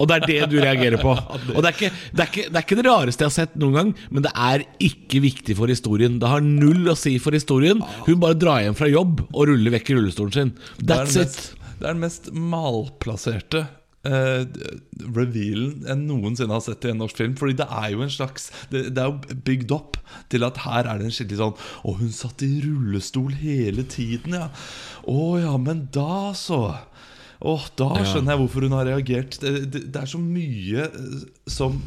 [0.00, 1.12] Og det er det du reagerer på.
[1.54, 3.56] Og det er, ikke, det, er ikke, det er ikke det rareste jeg har sett
[3.60, 6.16] noen gang, men det er ikke viktig for historien.
[6.22, 7.84] Det har null å si for historien.
[8.08, 10.54] Hun bare drar hjem fra jobb og ruller vekk i rullestolen sin.
[10.80, 11.36] That's it.
[11.82, 13.64] Det er den mest malplasserte
[14.06, 14.44] uh,
[15.16, 17.34] revealen jeg noensinne har sett i en norsk film.
[17.38, 19.98] Fordi det er jo en slags Det, det er jo bygd opp
[20.32, 24.38] til at her er det en skikkelig sånn Å, hun satt i rullestol hele tiden,
[24.38, 24.48] ja.
[25.10, 26.62] Å ja, men da så.
[27.42, 29.40] Åh, Da skjønner jeg hvorfor hun har reagert.
[29.42, 31.80] Det, det, det er så mye eh, som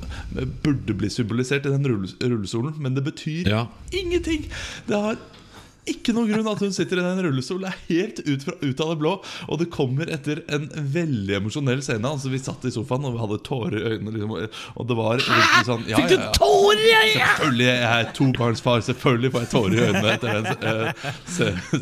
[0.66, 3.62] burde bli symbolisert i den rullestolen, men det betyr Ja.
[3.96, 4.50] ingenting.
[4.90, 5.16] Det har
[5.86, 7.66] ikke noen grunn at hun sitter i den rullestolen.
[7.66, 9.14] Det er helt ut, fra, ut av det blå.
[9.50, 12.10] Og det kommer etter en veldig emosjonell scene.
[12.10, 14.12] Altså Vi satt i sofaen og vi hadde tårer i øynene.
[14.16, 14.32] Liksom,
[14.76, 15.36] og det var liksom
[15.70, 17.26] sånn ja, Fikk du tårer i øynene?!
[17.36, 18.80] Selvfølgelig, jeg er tobarnsfar.
[18.90, 20.90] Selvfølgelig får jeg tårer i øynene etter den eh,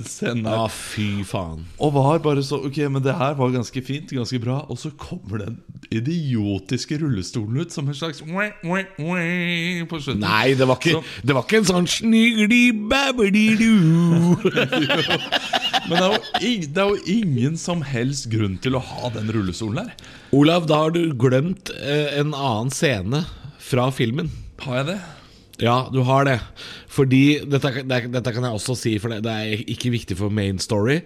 [0.10, 1.60] scenen Ja, fy faen.
[1.80, 4.58] Og var bare så Ok, men det her var ganske fint, ganske bra.
[4.72, 5.56] Og så kommer den
[5.94, 8.20] idiotiske rullestolen ut som en slags.
[10.24, 13.93] Nei, det var ikke, Så- det var ikke en sånn snigli-babbidi-doo.
[15.90, 16.20] Men det er, jo,
[16.74, 20.06] det er jo ingen som helst grunn til å ha den rullestolen der.
[20.36, 23.26] Olav, da har du glemt eh, en annen scene
[23.64, 24.32] fra filmen.
[24.64, 25.02] Har jeg det?
[25.62, 26.40] Ja, du har det.
[26.92, 30.34] Fordi Dette, det, dette kan jeg også si, for det, det er ikke viktig for
[30.34, 30.98] main story.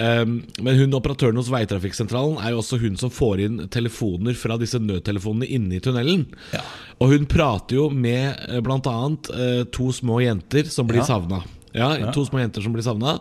[0.00, 4.56] Um, men hun operatøren hos Veitrafikksentralen er jo også hun som får inn telefoner fra
[4.60, 6.24] disse nødtelefonene inne i tunnelen.
[6.54, 6.62] Ja.
[7.02, 8.64] Og hun prater jo med bl.a.
[8.66, 11.10] blant annet eh, to små jenter som blir Ja.
[11.12, 11.42] savna.
[11.80, 13.18] Ja, To små jenter som blir savna.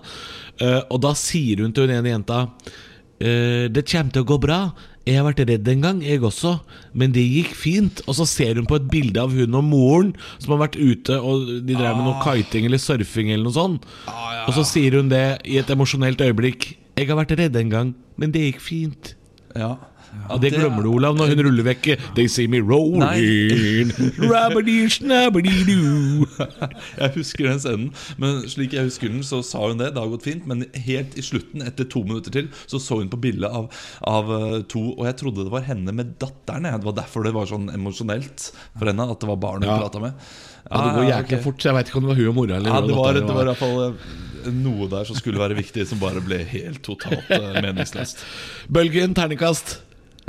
[0.60, 4.40] Uh, og da sier hun til hun ene jenta uh, Det kommer til å gå
[4.44, 4.62] bra.
[5.08, 6.52] Jeg har vært redd en gang, jeg også,
[6.94, 8.02] men det gikk fint.
[8.06, 11.16] Og så ser hun på et bilde av hun og moren som har vært ute,
[11.18, 13.88] og de drev med noe kiting eller surfing eller noe sånt.
[14.46, 16.76] Og så sier hun det i et emosjonelt øyeblikk.
[17.00, 19.16] Jeg har vært redd en gang, men det gikk fint.
[19.58, 19.78] Ja.
[20.30, 23.02] Ja, det glemmer du, Olav, når hun ruller vekk They see me rolling.
[27.00, 27.88] Jeg husker den scenen,
[28.22, 29.92] men slik jeg husker den, så sa hun det.
[29.96, 33.10] Det har gått fint, men helt i slutten, etter to minutter til, så så hun
[33.12, 33.68] på bildet av,
[34.08, 36.68] av eh, to Og jeg trodde det var henne med datteren.
[36.70, 39.78] Det var derfor det var sånn emosjonelt for henne at det var barn hun Ja.
[39.82, 40.14] prata med.
[40.70, 41.44] Ja, det går jæklig ok.
[41.44, 42.58] fort, så jeg vet ikke om det var hun og mora.
[42.60, 43.94] Eller Ja, det var, det var i hvert fall eh,
[44.56, 48.22] noe der som skulle være viktig, som bare ble helt totalt eh, meningsløst.
[48.70, 49.80] Bølgen, terningkast.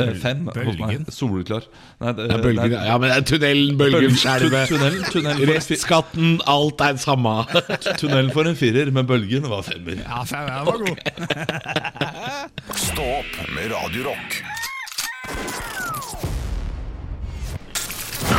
[0.00, 0.44] Eh, Fem.
[0.54, 1.04] Bølgen?
[1.12, 1.66] Soleklar.
[2.00, 6.96] Nei, det, Ja, bølgen, nei, ja, men det er tunnelen, bølgen, fi- restskatten, alt er
[6.96, 7.34] det samme.
[8.00, 10.00] tunnelen for en firer, men bølgen var femmer.
[10.04, 10.98] Ja, fem, ja, var god.
[12.86, 14.40] Stå opp med Radio Rock.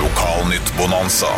[0.02, 1.32] Lokalnytt-bonanza.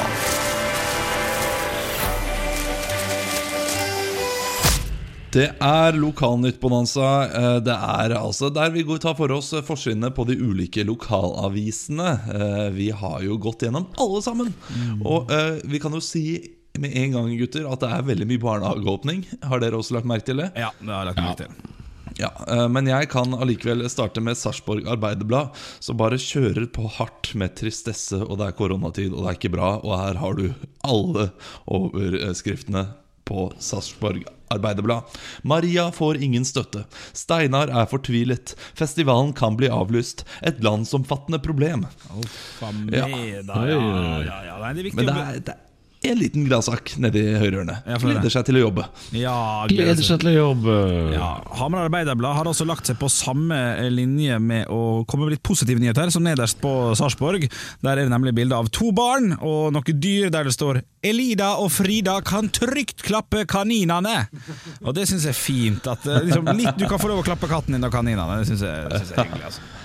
[5.34, 7.08] Det er Lokalnytt-bonanza.
[7.26, 12.10] Eh, Det er altså der vi går tar for oss forsidene på de ulike lokalavisene.
[12.36, 14.54] Eh, Vi har jo gått gjennom alle sammen.
[15.04, 18.42] Og eh, vi kan jo si med en gang, gutter, at det er veldig mye
[18.42, 19.26] barnehageåpning.
[19.46, 20.52] Har dere også lagt merke til det?
[20.58, 21.70] Ja, det har jeg lagt merke til.
[22.20, 25.50] Ja, eh, Men jeg kan allikevel starte med Sarpsborg Arbeiderblad,
[25.82, 29.54] som bare kjører på hardt med tristesse, og det er koronatid, og det er ikke
[29.58, 29.74] bra.
[29.82, 30.54] Og her har du
[30.86, 31.32] alle
[31.66, 32.86] overskriftene
[33.26, 34.40] på Sarpsborg Arbeiderblad.
[35.44, 36.86] Maria får ingen støtte.
[37.14, 38.56] Steinar er fortvilet.
[38.78, 40.26] Festivalen kan bli avlyst.
[40.42, 41.86] Et landsomfattende problem.
[42.60, 43.08] Faen Ja.
[43.08, 45.73] ja, ja, ja, Nei, det er viktig Men det er, det er
[46.04, 47.78] en liten gladsak nedi for det.
[48.04, 48.86] Gleder seg til å jobbe.
[49.16, 49.36] Ja,
[49.72, 50.78] Gleder seg til å jobbe.
[51.16, 53.58] Ja, Hamar Arbeiderblad har også lagt seg på samme
[53.94, 57.48] linje med å komme med litt positive nyheter, som nederst på Sarpsborg.
[57.84, 61.54] Der er det nemlig bilde av to barn og noe dyr der det står 'Elida
[61.60, 64.28] og Frida kan trygt klappe kaninene'.
[64.84, 65.88] Og det syns jeg er fint.
[65.88, 68.40] At eh, liksom, litt, Du kan få lov å klappe katten din og kaninene.
[68.40, 69.50] Det syns jeg, synes jeg er hyggelig.
[69.52, 69.83] Altså.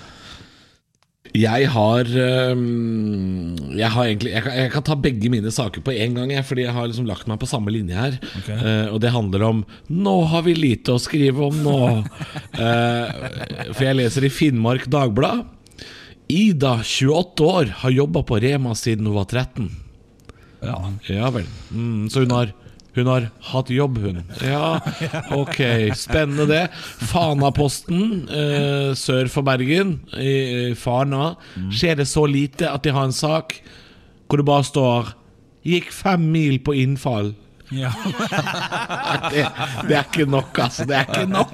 [1.38, 6.16] Jeg har Jeg har egentlig jeg kan, jeg kan ta begge mine saker på en
[6.16, 8.16] gang, jeg, fordi jeg har liksom lagt meg på samme linje her.
[8.54, 12.02] Eh, og det handler om 'Nå har vi lite å skrive om nå'.
[12.58, 13.06] uh,
[13.74, 15.46] for jeg leser i Finnmark Dagblad.
[16.28, 19.70] Ida, 28 år, har jobba på Rema siden hun var 13.
[20.60, 20.76] Ja.
[21.08, 21.46] Ja vel.
[21.72, 22.52] Mm, så hun har
[23.00, 24.22] hun har hatt jobb, hun.
[24.44, 24.78] Ja,
[25.42, 25.58] ok.
[25.98, 26.62] Spennende det.
[27.10, 31.34] Fanaposten eh, sør for Bergen, i, Fana,
[31.70, 33.60] skjer det så lite at de har en sak
[34.28, 35.14] hvor det bare står
[35.68, 37.34] 'Gikk fem mil på innfall'.
[37.70, 37.92] Ja.
[39.28, 39.42] Det,
[39.88, 40.84] det er ikke nok, altså.
[40.88, 41.52] Det er ikke nok.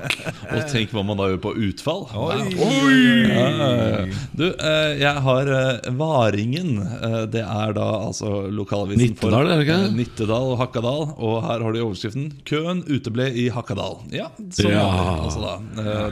[0.54, 2.04] Og tenk hva man da gjør på utfall.
[2.18, 2.36] Oi.
[2.62, 2.98] Oi.
[3.30, 4.04] ja.
[4.36, 6.76] Du, eh, jeg har eh, Varingen.
[6.84, 11.06] Eh, det er da altså lokalavisen Nittedal, for det Nittedal og Hakadal.
[11.16, 14.02] Og her har de overskriften 'Køen uteble i Hakadal'.
[14.14, 14.86] Ja, sånn Ja.
[14.94, 15.54] det, altså da.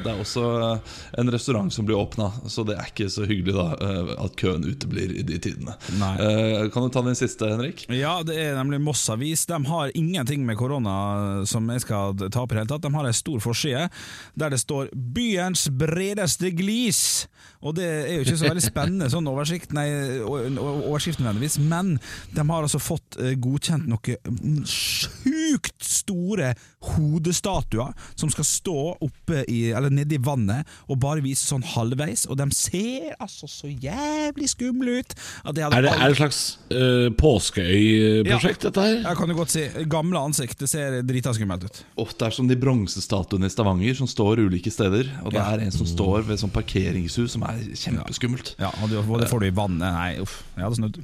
[0.02, 0.46] Det er også
[1.18, 3.68] en restaurant som blir åpna, så det er ikke så hyggelig da
[4.22, 5.76] at køen uteblir i de tidene.
[6.00, 6.14] Nei.
[6.18, 7.86] Eh, kan du ta den siste, Henrik?
[7.92, 9.46] Ja, det er nemlig Moss Avis.
[9.46, 12.84] De har ingenting med korona som jeg skal ta opp i det hele tatt.
[12.84, 13.88] De har ei stor forside
[14.38, 17.26] der det står 'Byens bredeste glis'.
[17.62, 19.86] Og det er jo ikke så veldig spennende sånn oversikt, nei,
[20.20, 21.98] oversikt nødvendigvis, men
[22.34, 24.16] de har altså fått eh, godkjent noe
[24.66, 31.46] sjukt store hodestatuer som skal stå oppe i, eller nede i vannet og bare vise
[31.48, 35.14] sånn halvveis, og de ser altså så jævlig skumle ut.
[35.44, 36.40] At hadde Er det, aldri- er det et slags
[36.72, 38.98] uh, påskeøy-prosjekt, dette her?
[39.06, 39.64] jeg kan du godt si.
[39.92, 40.58] Gamle ansikt.
[40.62, 41.82] Det ser drita skummelt ut.
[42.00, 45.10] Oh, det er som de bronsestatuene i Stavanger som står ulike steder.
[45.24, 45.50] Og det Ja.
[45.54, 48.54] er en som står ved et sånt parkeringshus som er kjempeskummelt.
[48.58, 49.80] Ja, og det, og det får du i vannet.
[49.92, 50.42] Nei, uff.
[50.56, 50.98] Jeg hadde snudd.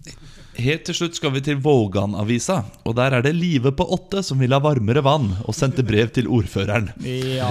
[0.59, 2.57] Helt til slutt skal vi til Vågan-avisa.
[2.88, 6.11] Og der er det Live på åtte som vil ha varmere vann, og sendte brev
[6.16, 6.88] til ordføreren.
[7.07, 7.47] Ja.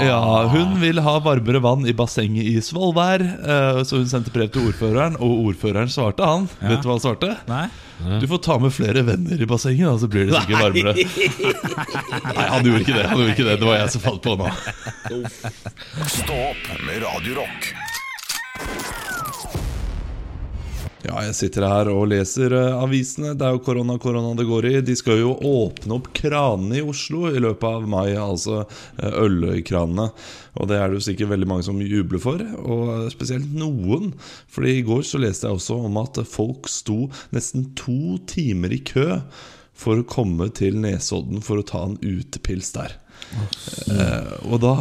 [0.00, 4.48] Ja, Hun vil ha varmere vann i bassenget i Svolvær, eh, så hun sendte brev
[4.54, 5.18] til ordføreren.
[5.20, 6.48] Og ordføreren svarte, han.
[6.62, 7.34] Vet du hva han svarte?
[7.50, 7.66] Nei?
[8.22, 10.96] Du får ta med flere venner i bassenget, da, så blir det sikkert varmere.
[12.40, 13.04] Nei, han gjorde ikke det.
[13.10, 14.48] han gjorde ikke det Det var jeg som falt på nå.
[16.08, 17.70] Stå opp med Radio Rock.
[21.00, 23.32] Ja, jeg sitter her og leser eh, avisene.
[23.38, 24.72] Det er jo korona, korona det går i.
[24.84, 30.10] De skal jo åpne opp kranene i Oslo i løpet av mai, altså eh, ølkranene.
[30.60, 34.12] Og det er det jo sikkert veldig mange som jubler for, og spesielt noen.
[34.52, 38.82] Fordi i går så leste jeg også om at folk sto nesten to timer i
[38.84, 39.22] kø
[39.80, 42.98] for å komme til Nesodden for å ta en utepils der.
[43.88, 44.74] Eh, og da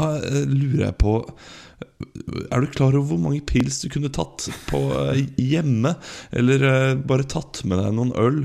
[0.50, 1.22] lurer jeg på
[2.50, 5.92] Er du klar over hvor mange pils du kunne tatt på eh, hjemme?
[6.32, 8.38] Eller eh, bare tatt med deg noen øl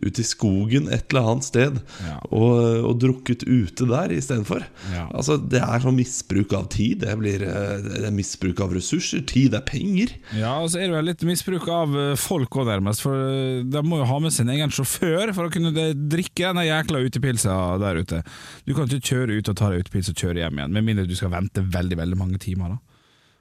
[0.00, 2.14] ut i skogen et eller annet sted Ja.
[2.32, 2.54] og,
[2.88, 4.64] og drukket ute der istedenfor?
[4.94, 5.04] Ja.
[5.12, 7.02] Altså, det er sånn misbruk av tid.
[7.04, 9.20] Det, blir, eh, det er misbruk av ressurser.
[9.28, 10.14] Tid er penger.
[10.38, 13.04] Ja, og så er det vel litt misbruk av eh, folk òg, nærmest.
[13.04, 15.74] For eh, de må jo ha med sin egen sjåfør for å kunne
[16.08, 18.22] drikke den jækla utepilsa der ute.
[18.64, 21.04] Du kan ikke kjøre ut og ta deg utepils og kjøre hjem igjen, med mindre
[21.10, 22.72] du skal vente veldig veldig mange timer.
[22.78, 22.80] da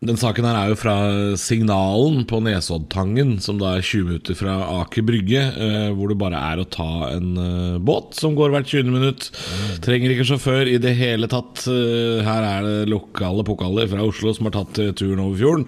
[0.02, 0.94] Den saken her er jo fra
[1.38, 5.44] Signalen på Nesoddtangen, som da er 20 minutter fra Aker Brygge.
[5.62, 8.90] eh, hvor det bare er å ta en eh, båt som går hvert 20.
[8.90, 9.28] minutt.
[9.86, 11.68] Trenger ikke sjåfør i det hele tatt.
[11.70, 15.68] Eh, her er det lokale pokaler fra Oslo som har tatt turen over fjorden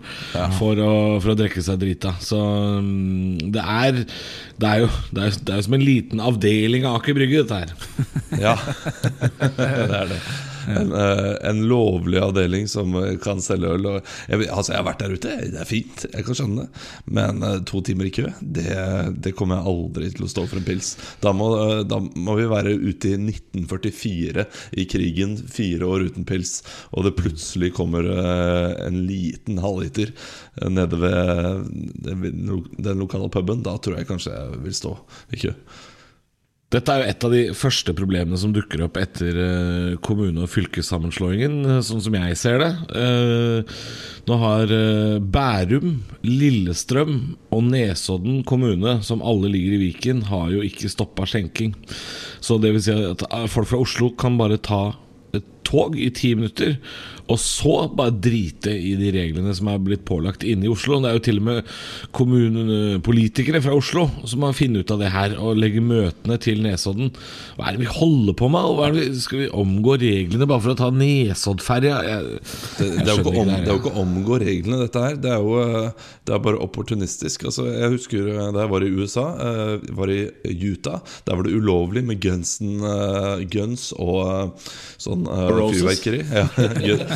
[0.58, 2.16] for, å, for å drikke seg drita.
[2.18, 2.40] Så
[2.82, 6.90] mm, det er det er, jo, det, er, det er jo som en liten avdeling
[6.90, 7.78] av Aker Brygge, dette her.
[8.50, 8.58] Ja,
[9.38, 10.20] det er det.
[10.68, 13.88] En, eh, en lovlig avdeling som eh, kan selge øl.
[14.30, 16.84] Jeg, altså, jeg har vært der ute, det er fint, jeg kan skjønne det.
[17.20, 18.68] Men eh, to timer i kø, det,
[19.24, 20.94] det kommer jeg aldri til å stå for en pils.
[21.24, 21.50] Da må,
[21.90, 24.48] da må vi være ute i 1944,
[24.80, 26.58] i krigen, fire år uten pils,
[26.92, 30.14] og det plutselig kommer en liten halvliter
[30.70, 31.72] nede ved
[32.04, 33.64] den lokale puben.
[33.66, 34.94] Da tror jeg kanskje jeg vil stå
[35.34, 35.54] i kø.
[36.74, 40.50] Dette er jo et av de første problemene som dukker opp etter eh, kommune- og
[40.50, 42.70] fylkessammenslåingen, eh, sånn som jeg ser det.
[42.98, 43.76] Eh,
[44.26, 44.74] nå har
[45.22, 47.16] Bærum, Lillestrøm
[47.54, 51.76] og Nesodden kommune, som alle ligger i Viken, har jo ikke stoppa skjenking.
[52.42, 54.96] Så det vil si at folk fra Oslo kan bare ta
[55.36, 56.80] et tog i ti minutter,
[57.32, 61.00] og så bare drite i de reglene som er blitt pålagt inne i Oslo.
[61.00, 61.70] Det er jo til og med
[62.16, 67.14] kommunepolitikere fra Oslo som har funnet ut av det her og legger møtene til Nesodden.
[67.58, 68.70] Hva er det vi holder på med?
[68.76, 72.02] Hva er det vi, skal vi omgå reglene bare for å ta Nesoddferja?
[72.04, 75.18] Det, det, er jo ikke om, det er jo ikke å omgå reglene, dette her.
[75.24, 77.48] Det er jo eh, det er bare opportunistisk.
[77.50, 80.22] Altså, jeg husker eh, da jeg var i USA, eh, var i
[80.54, 81.02] Utah.
[81.28, 84.70] Der var det ulovlig med gunsen, eh, guns og eh,
[85.04, 86.22] sånn eh, fyrverkeri.
[86.32, 86.46] Ja,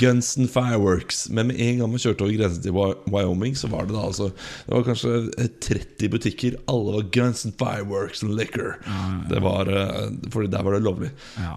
[0.00, 1.28] guns and fireworks.
[1.30, 2.76] Men med en gang vi kjørte over grensen til
[3.10, 6.58] Wyoming, så var det da altså Det var kanskje eh, 30 butikker.
[6.70, 8.78] Alle var guns and fireworks and liquor.
[9.30, 11.10] Det var, eh, fordi der var det lovlig.
[11.38, 11.56] Ja.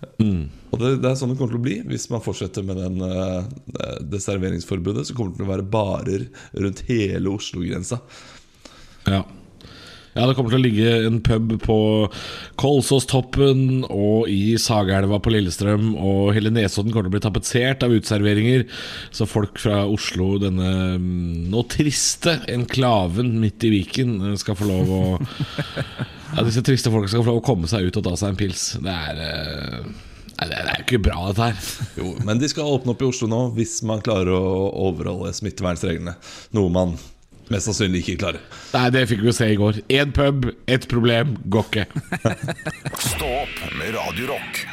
[0.74, 3.02] Og det, det er sånn det kommer til å bli hvis man fortsetter med den,
[3.06, 5.08] eh, det serveringsforbudet.
[5.08, 6.28] Så kommer det til å være barer
[6.66, 8.02] rundt hele Oslo-grensa.
[9.10, 9.24] Ja.
[10.14, 11.78] Ja, det kommer til å ligge en pub på
[12.62, 17.96] Kolsåstoppen og i Sagelva på Lillestrøm, og hele Nesodden kommer til å bli tapetsert av
[17.96, 18.68] uteserveringer.
[19.14, 20.72] Så folk fra Oslo, denne
[21.02, 25.04] mm, nå triste enklaven midt i Viken, eh, skal få lov å
[26.34, 28.40] Ja, disse triste folka skal få lov å komme seg ut og ta seg en
[28.40, 28.72] pils.
[28.82, 29.94] Det er eh,
[30.34, 31.68] Nei, det er det er jo ikke bra, dette her.
[32.02, 36.16] Jo, men de skal åpne opp i Oslo nå hvis man klarer å overholde smittevernreglene.
[36.58, 36.96] Noe man
[37.52, 38.44] mest sannsynlig ikke klarer.
[38.74, 39.82] Nei, det fikk vi jo se i går.
[39.92, 41.86] Én pub, ett problem, går ikke.
[43.12, 44.64] Stå opp med Radio Rock.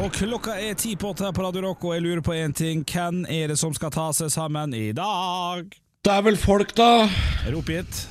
[0.00, 2.54] Og klokka er ti på åtte her på Radio Rock, og jeg lurer på én
[2.56, 2.84] ting.
[2.86, 5.68] Hvem er det som skal ta seg sammen i dag?
[6.04, 7.06] Det er vel folk, da.
[7.46, 8.06] Er oppgitt?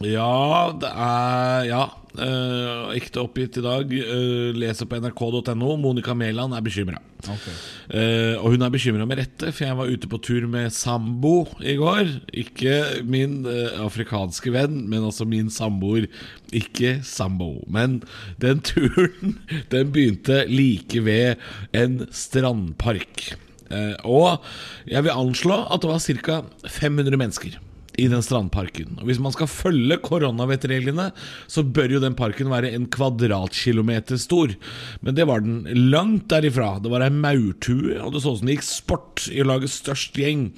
[0.00, 1.84] Ja, det er Ja.
[2.14, 3.90] Uh, ekte oppgitt i dag.
[3.90, 5.76] Uh, leser på nrk.no.
[5.82, 7.00] Monica Mæland er bekymra.
[7.24, 11.46] Eh, og hun er bekymra med rette, for jeg var ute på tur med sambo
[11.64, 12.10] i går.
[12.44, 16.08] Ikke min eh, afrikanske venn, men altså min samboer.
[16.54, 17.62] Ikke sambo.
[17.66, 18.02] Men
[18.42, 19.38] den turen
[19.72, 21.40] Den begynte like ved
[21.76, 23.30] en strandpark.
[23.70, 24.44] Eh, og
[24.90, 26.42] jeg vil anslå at det var ca.
[26.68, 27.60] 500 mennesker
[28.00, 28.98] i den strandparken.
[29.00, 31.10] Og Hvis man skal følge koronavettreglene,
[31.46, 34.54] så bør jo den parken være en kvadratkilometer stor.
[35.04, 36.78] Men det var den langt derifra.
[36.82, 39.70] Det var ei maurtue, og det så ut som det gikk sport i å lage
[39.70, 40.48] størst gjeng.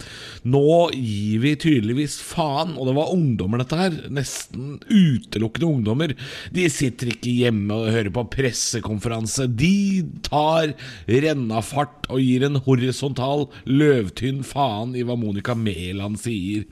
[0.48, 4.00] Nå gir vi tydeligvis faen, og det var ungdommer, dette her.
[4.12, 6.16] Nesten utelukkende ungdommer.
[6.54, 9.48] De sitter ikke hjemme og hører på pressekonferanse.
[9.52, 10.74] De tar
[11.10, 16.66] rennafart og gir en horisontal, løvtynn faen i hva Monica Mæland sier.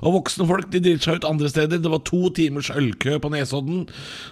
[0.00, 1.80] Og voksne folk de driter seg ut andre steder.
[1.82, 3.84] Det var to timers ølkø på Nesodden.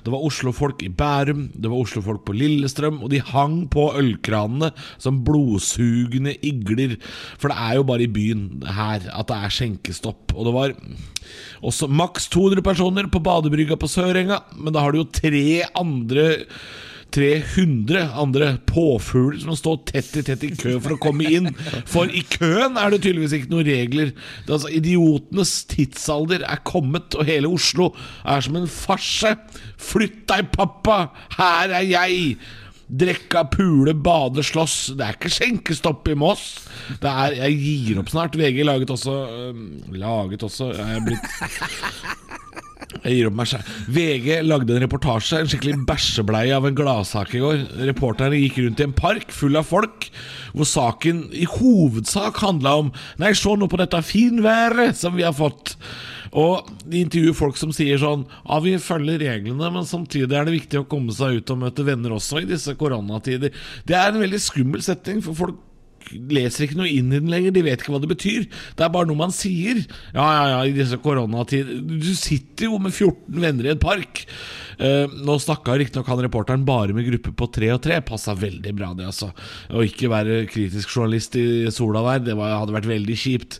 [0.04, 4.72] Det var Oslo-folk i Bærum, det var Oslo-folk på Lillestrøm, og de hang på ølkranene
[4.96, 6.96] som blodsugende igler.
[7.38, 10.34] For det er jo bare i byen her at det er skjenkestopp.
[10.34, 10.76] Og det var
[11.66, 16.28] også maks 200 personer på badebrygga på Sørenga, men da har du jo tre andre
[17.14, 21.50] 300 andre påfugler som står tett i tett i kø for å komme inn.
[21.88, 24.12] For i køen er det tydeligvis ikke noen regler.
[24.44, 27.90] Det er altså Idiotenes tidsalder er kommet, og hele Oslo
[28.28, 29.34] er som en farse.
[29.80, 31.08] Flytt deg, pappa!
[31.38, 32.38] Her er jeg!
[32.88, 34.94] Drekka, pule, bade, slåss.
[34.96, 36.44] Det er ikke skjenkestopp i Moss.
[37.02, 38.38] Det er, Jeg gir opp snart.
[38.40, 39.58] VG laget også øh,
[39.92, 42.37] Laget også Jeg er blitt
[42.88, 43.72] jeg gir opp meg selv.
[43.92, 47.64] VG lagde en reportasje, en skikkelig bæsjebleie av en gladsak i går.
[47.90, 50.08] Reporterne gikk rundt i en park full av folk,
[50.56, 55.36] hvor saken i hovedsak handla om Nei, se nå på dette finværet som vi har
[55.36, 55.76] fått.
[56.36, 60.56] Og de intervjuer folk som sier sånn Ja, vi følger reglene, men samtidig er det
[60.58, 63.54] viktig å komme seg ut og møte venner også i disse koronatider.
[63.88, 65.64] Det er en veldig skummel setting, for folk
[66.12, 67.54] leser ikke noe inn i den lenger.
[67.54, 68.46] De vet ikke hva det betyr.
[68.48, 69.82] Det er bare noe man sier.
[70.14, 74.24] Ja, ja, ja, i disse koronatider Du sitter jo med 14 venner i et park.
[74.78, 78.00] Eh, nå snakka riktignok han reporteren bare med gruppe på tre og tre.
[78.06, 79.32] Passa veldig bra, det, altså.
[79.74, 83.58] Å ikke være kritisk journalist i sola der, det var, hadde vært veldig kjipt.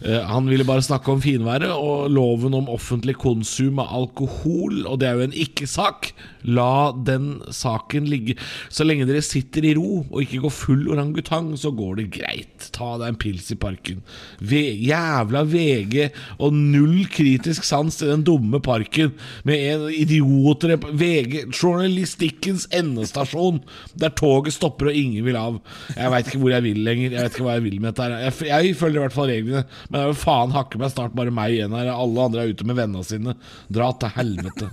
[0.00, 5.00] Eh, han ville bare snakke om finværet og loven om offentlig konsum av alkohol, og
[5.00, 6.12] det er jo en ikke-sak.
[6.48, 8.36] La den saken ligge.
[8.72, 12.70] Så lenge dere sitter i ro og ikke går full orangutang, så går det greit.
[12.72, 14.00] Ta deg en pils i parken.
[14.40, 16.08] V jævla VG
[16.40, 19.12] og null kritisk sans til den dumme parken
[19.44, 23.60] med en idioter VG, journalistikkens endestasjon,
[24.00, 25.60] der toget stopper og ingen vil av.
[25.92, 27.16] Jeg veit ikke hvor jeg vil lenger.
[27.16, 28.08] Jeg vet ikke hva jeg vil med dette.
[28.08, 30.92] her Jeg, jeg følger i hvert fall reglene, men det er jo faen hakke meg
[30.92, 31.90] snart bare meg igjen her.
[31.90, 33.34] Alle andre er ute med vennene sine.
[33.66, 34.70] Dra til helvete.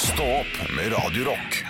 [0.00, 1.60] Stå opp med Radio Rock.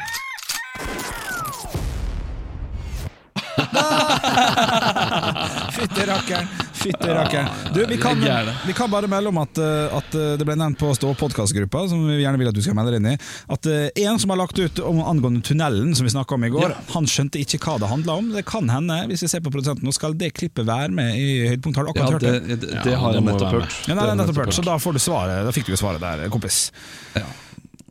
[5.74, 6.69] Fytti rakkeren!
[6.80, 7.48] Fytti rakkeren.
[7.74, 8.22] Du, vi kan,
[8.66, 11.82] vi kan bare melde om at, eh, at eh, det ble nevnt på Stå podkastgruppa,
[11.90, 13.16] som vi gjerne vil at du skal melde deg inn i,
[13.56, 16.52] at eh, en som har lagt ut om angående tunnelen som vi snakka om i
[16.54, 18.32] går, han skjønte ikke hva det handla om.
[18.36, 21.28] Det kan hende, hvis vi ser på produsenten, nå skal det klippet være med i
[21.50, 21.80] høydepunkt.
[21.80, 22.60] Har du Ja, akkurat det, hørt det?
[22.64, 23.78] det, det har jeg nettopp hørt.
[23.90, 26.26] Ja, nei, nettopp hørt, så da, får du svaret, da fikk du jo svaret der,
[26.32, 26.64] kompis.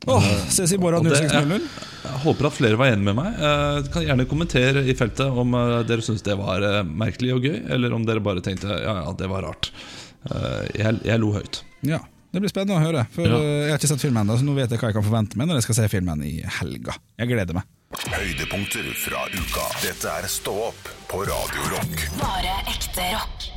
[0.07, 1.65] Åh, ses i morgen 06.00.
[2.03, 3.33] Jeg håper at flere var enig med meg.
[3.35, 7.43] Eh, kan gjerne kommentere i feltet om eh, dere syns det var eh, merkelig og
[7.49, 9.71] gøy, eller om dere bare tenkte ja, ja, det var rart.
[10.31, 11.61] Eh, Jeg, jeg lo høyt.
[11.85, 11.99] Ja,
[12.31, 13.03] det blir spennende å høre.
[13.11, 13.35] For Ja.
[13.43, 15.37] eh, Jeg har ikke sett filmen ennå, så nå vet jeg hva jeg kan forvente
[15.41, 16.95] meg når jeg skal se filmen i helga.
[17.19, 17.67] Jeg gleder meg.
[18.07, 19.67] Høydepunkter fra uka.
[19.83, 22.07] Dette er Stå opp på Radio Rock.
[22.21, 23.49] Bare ekte rock.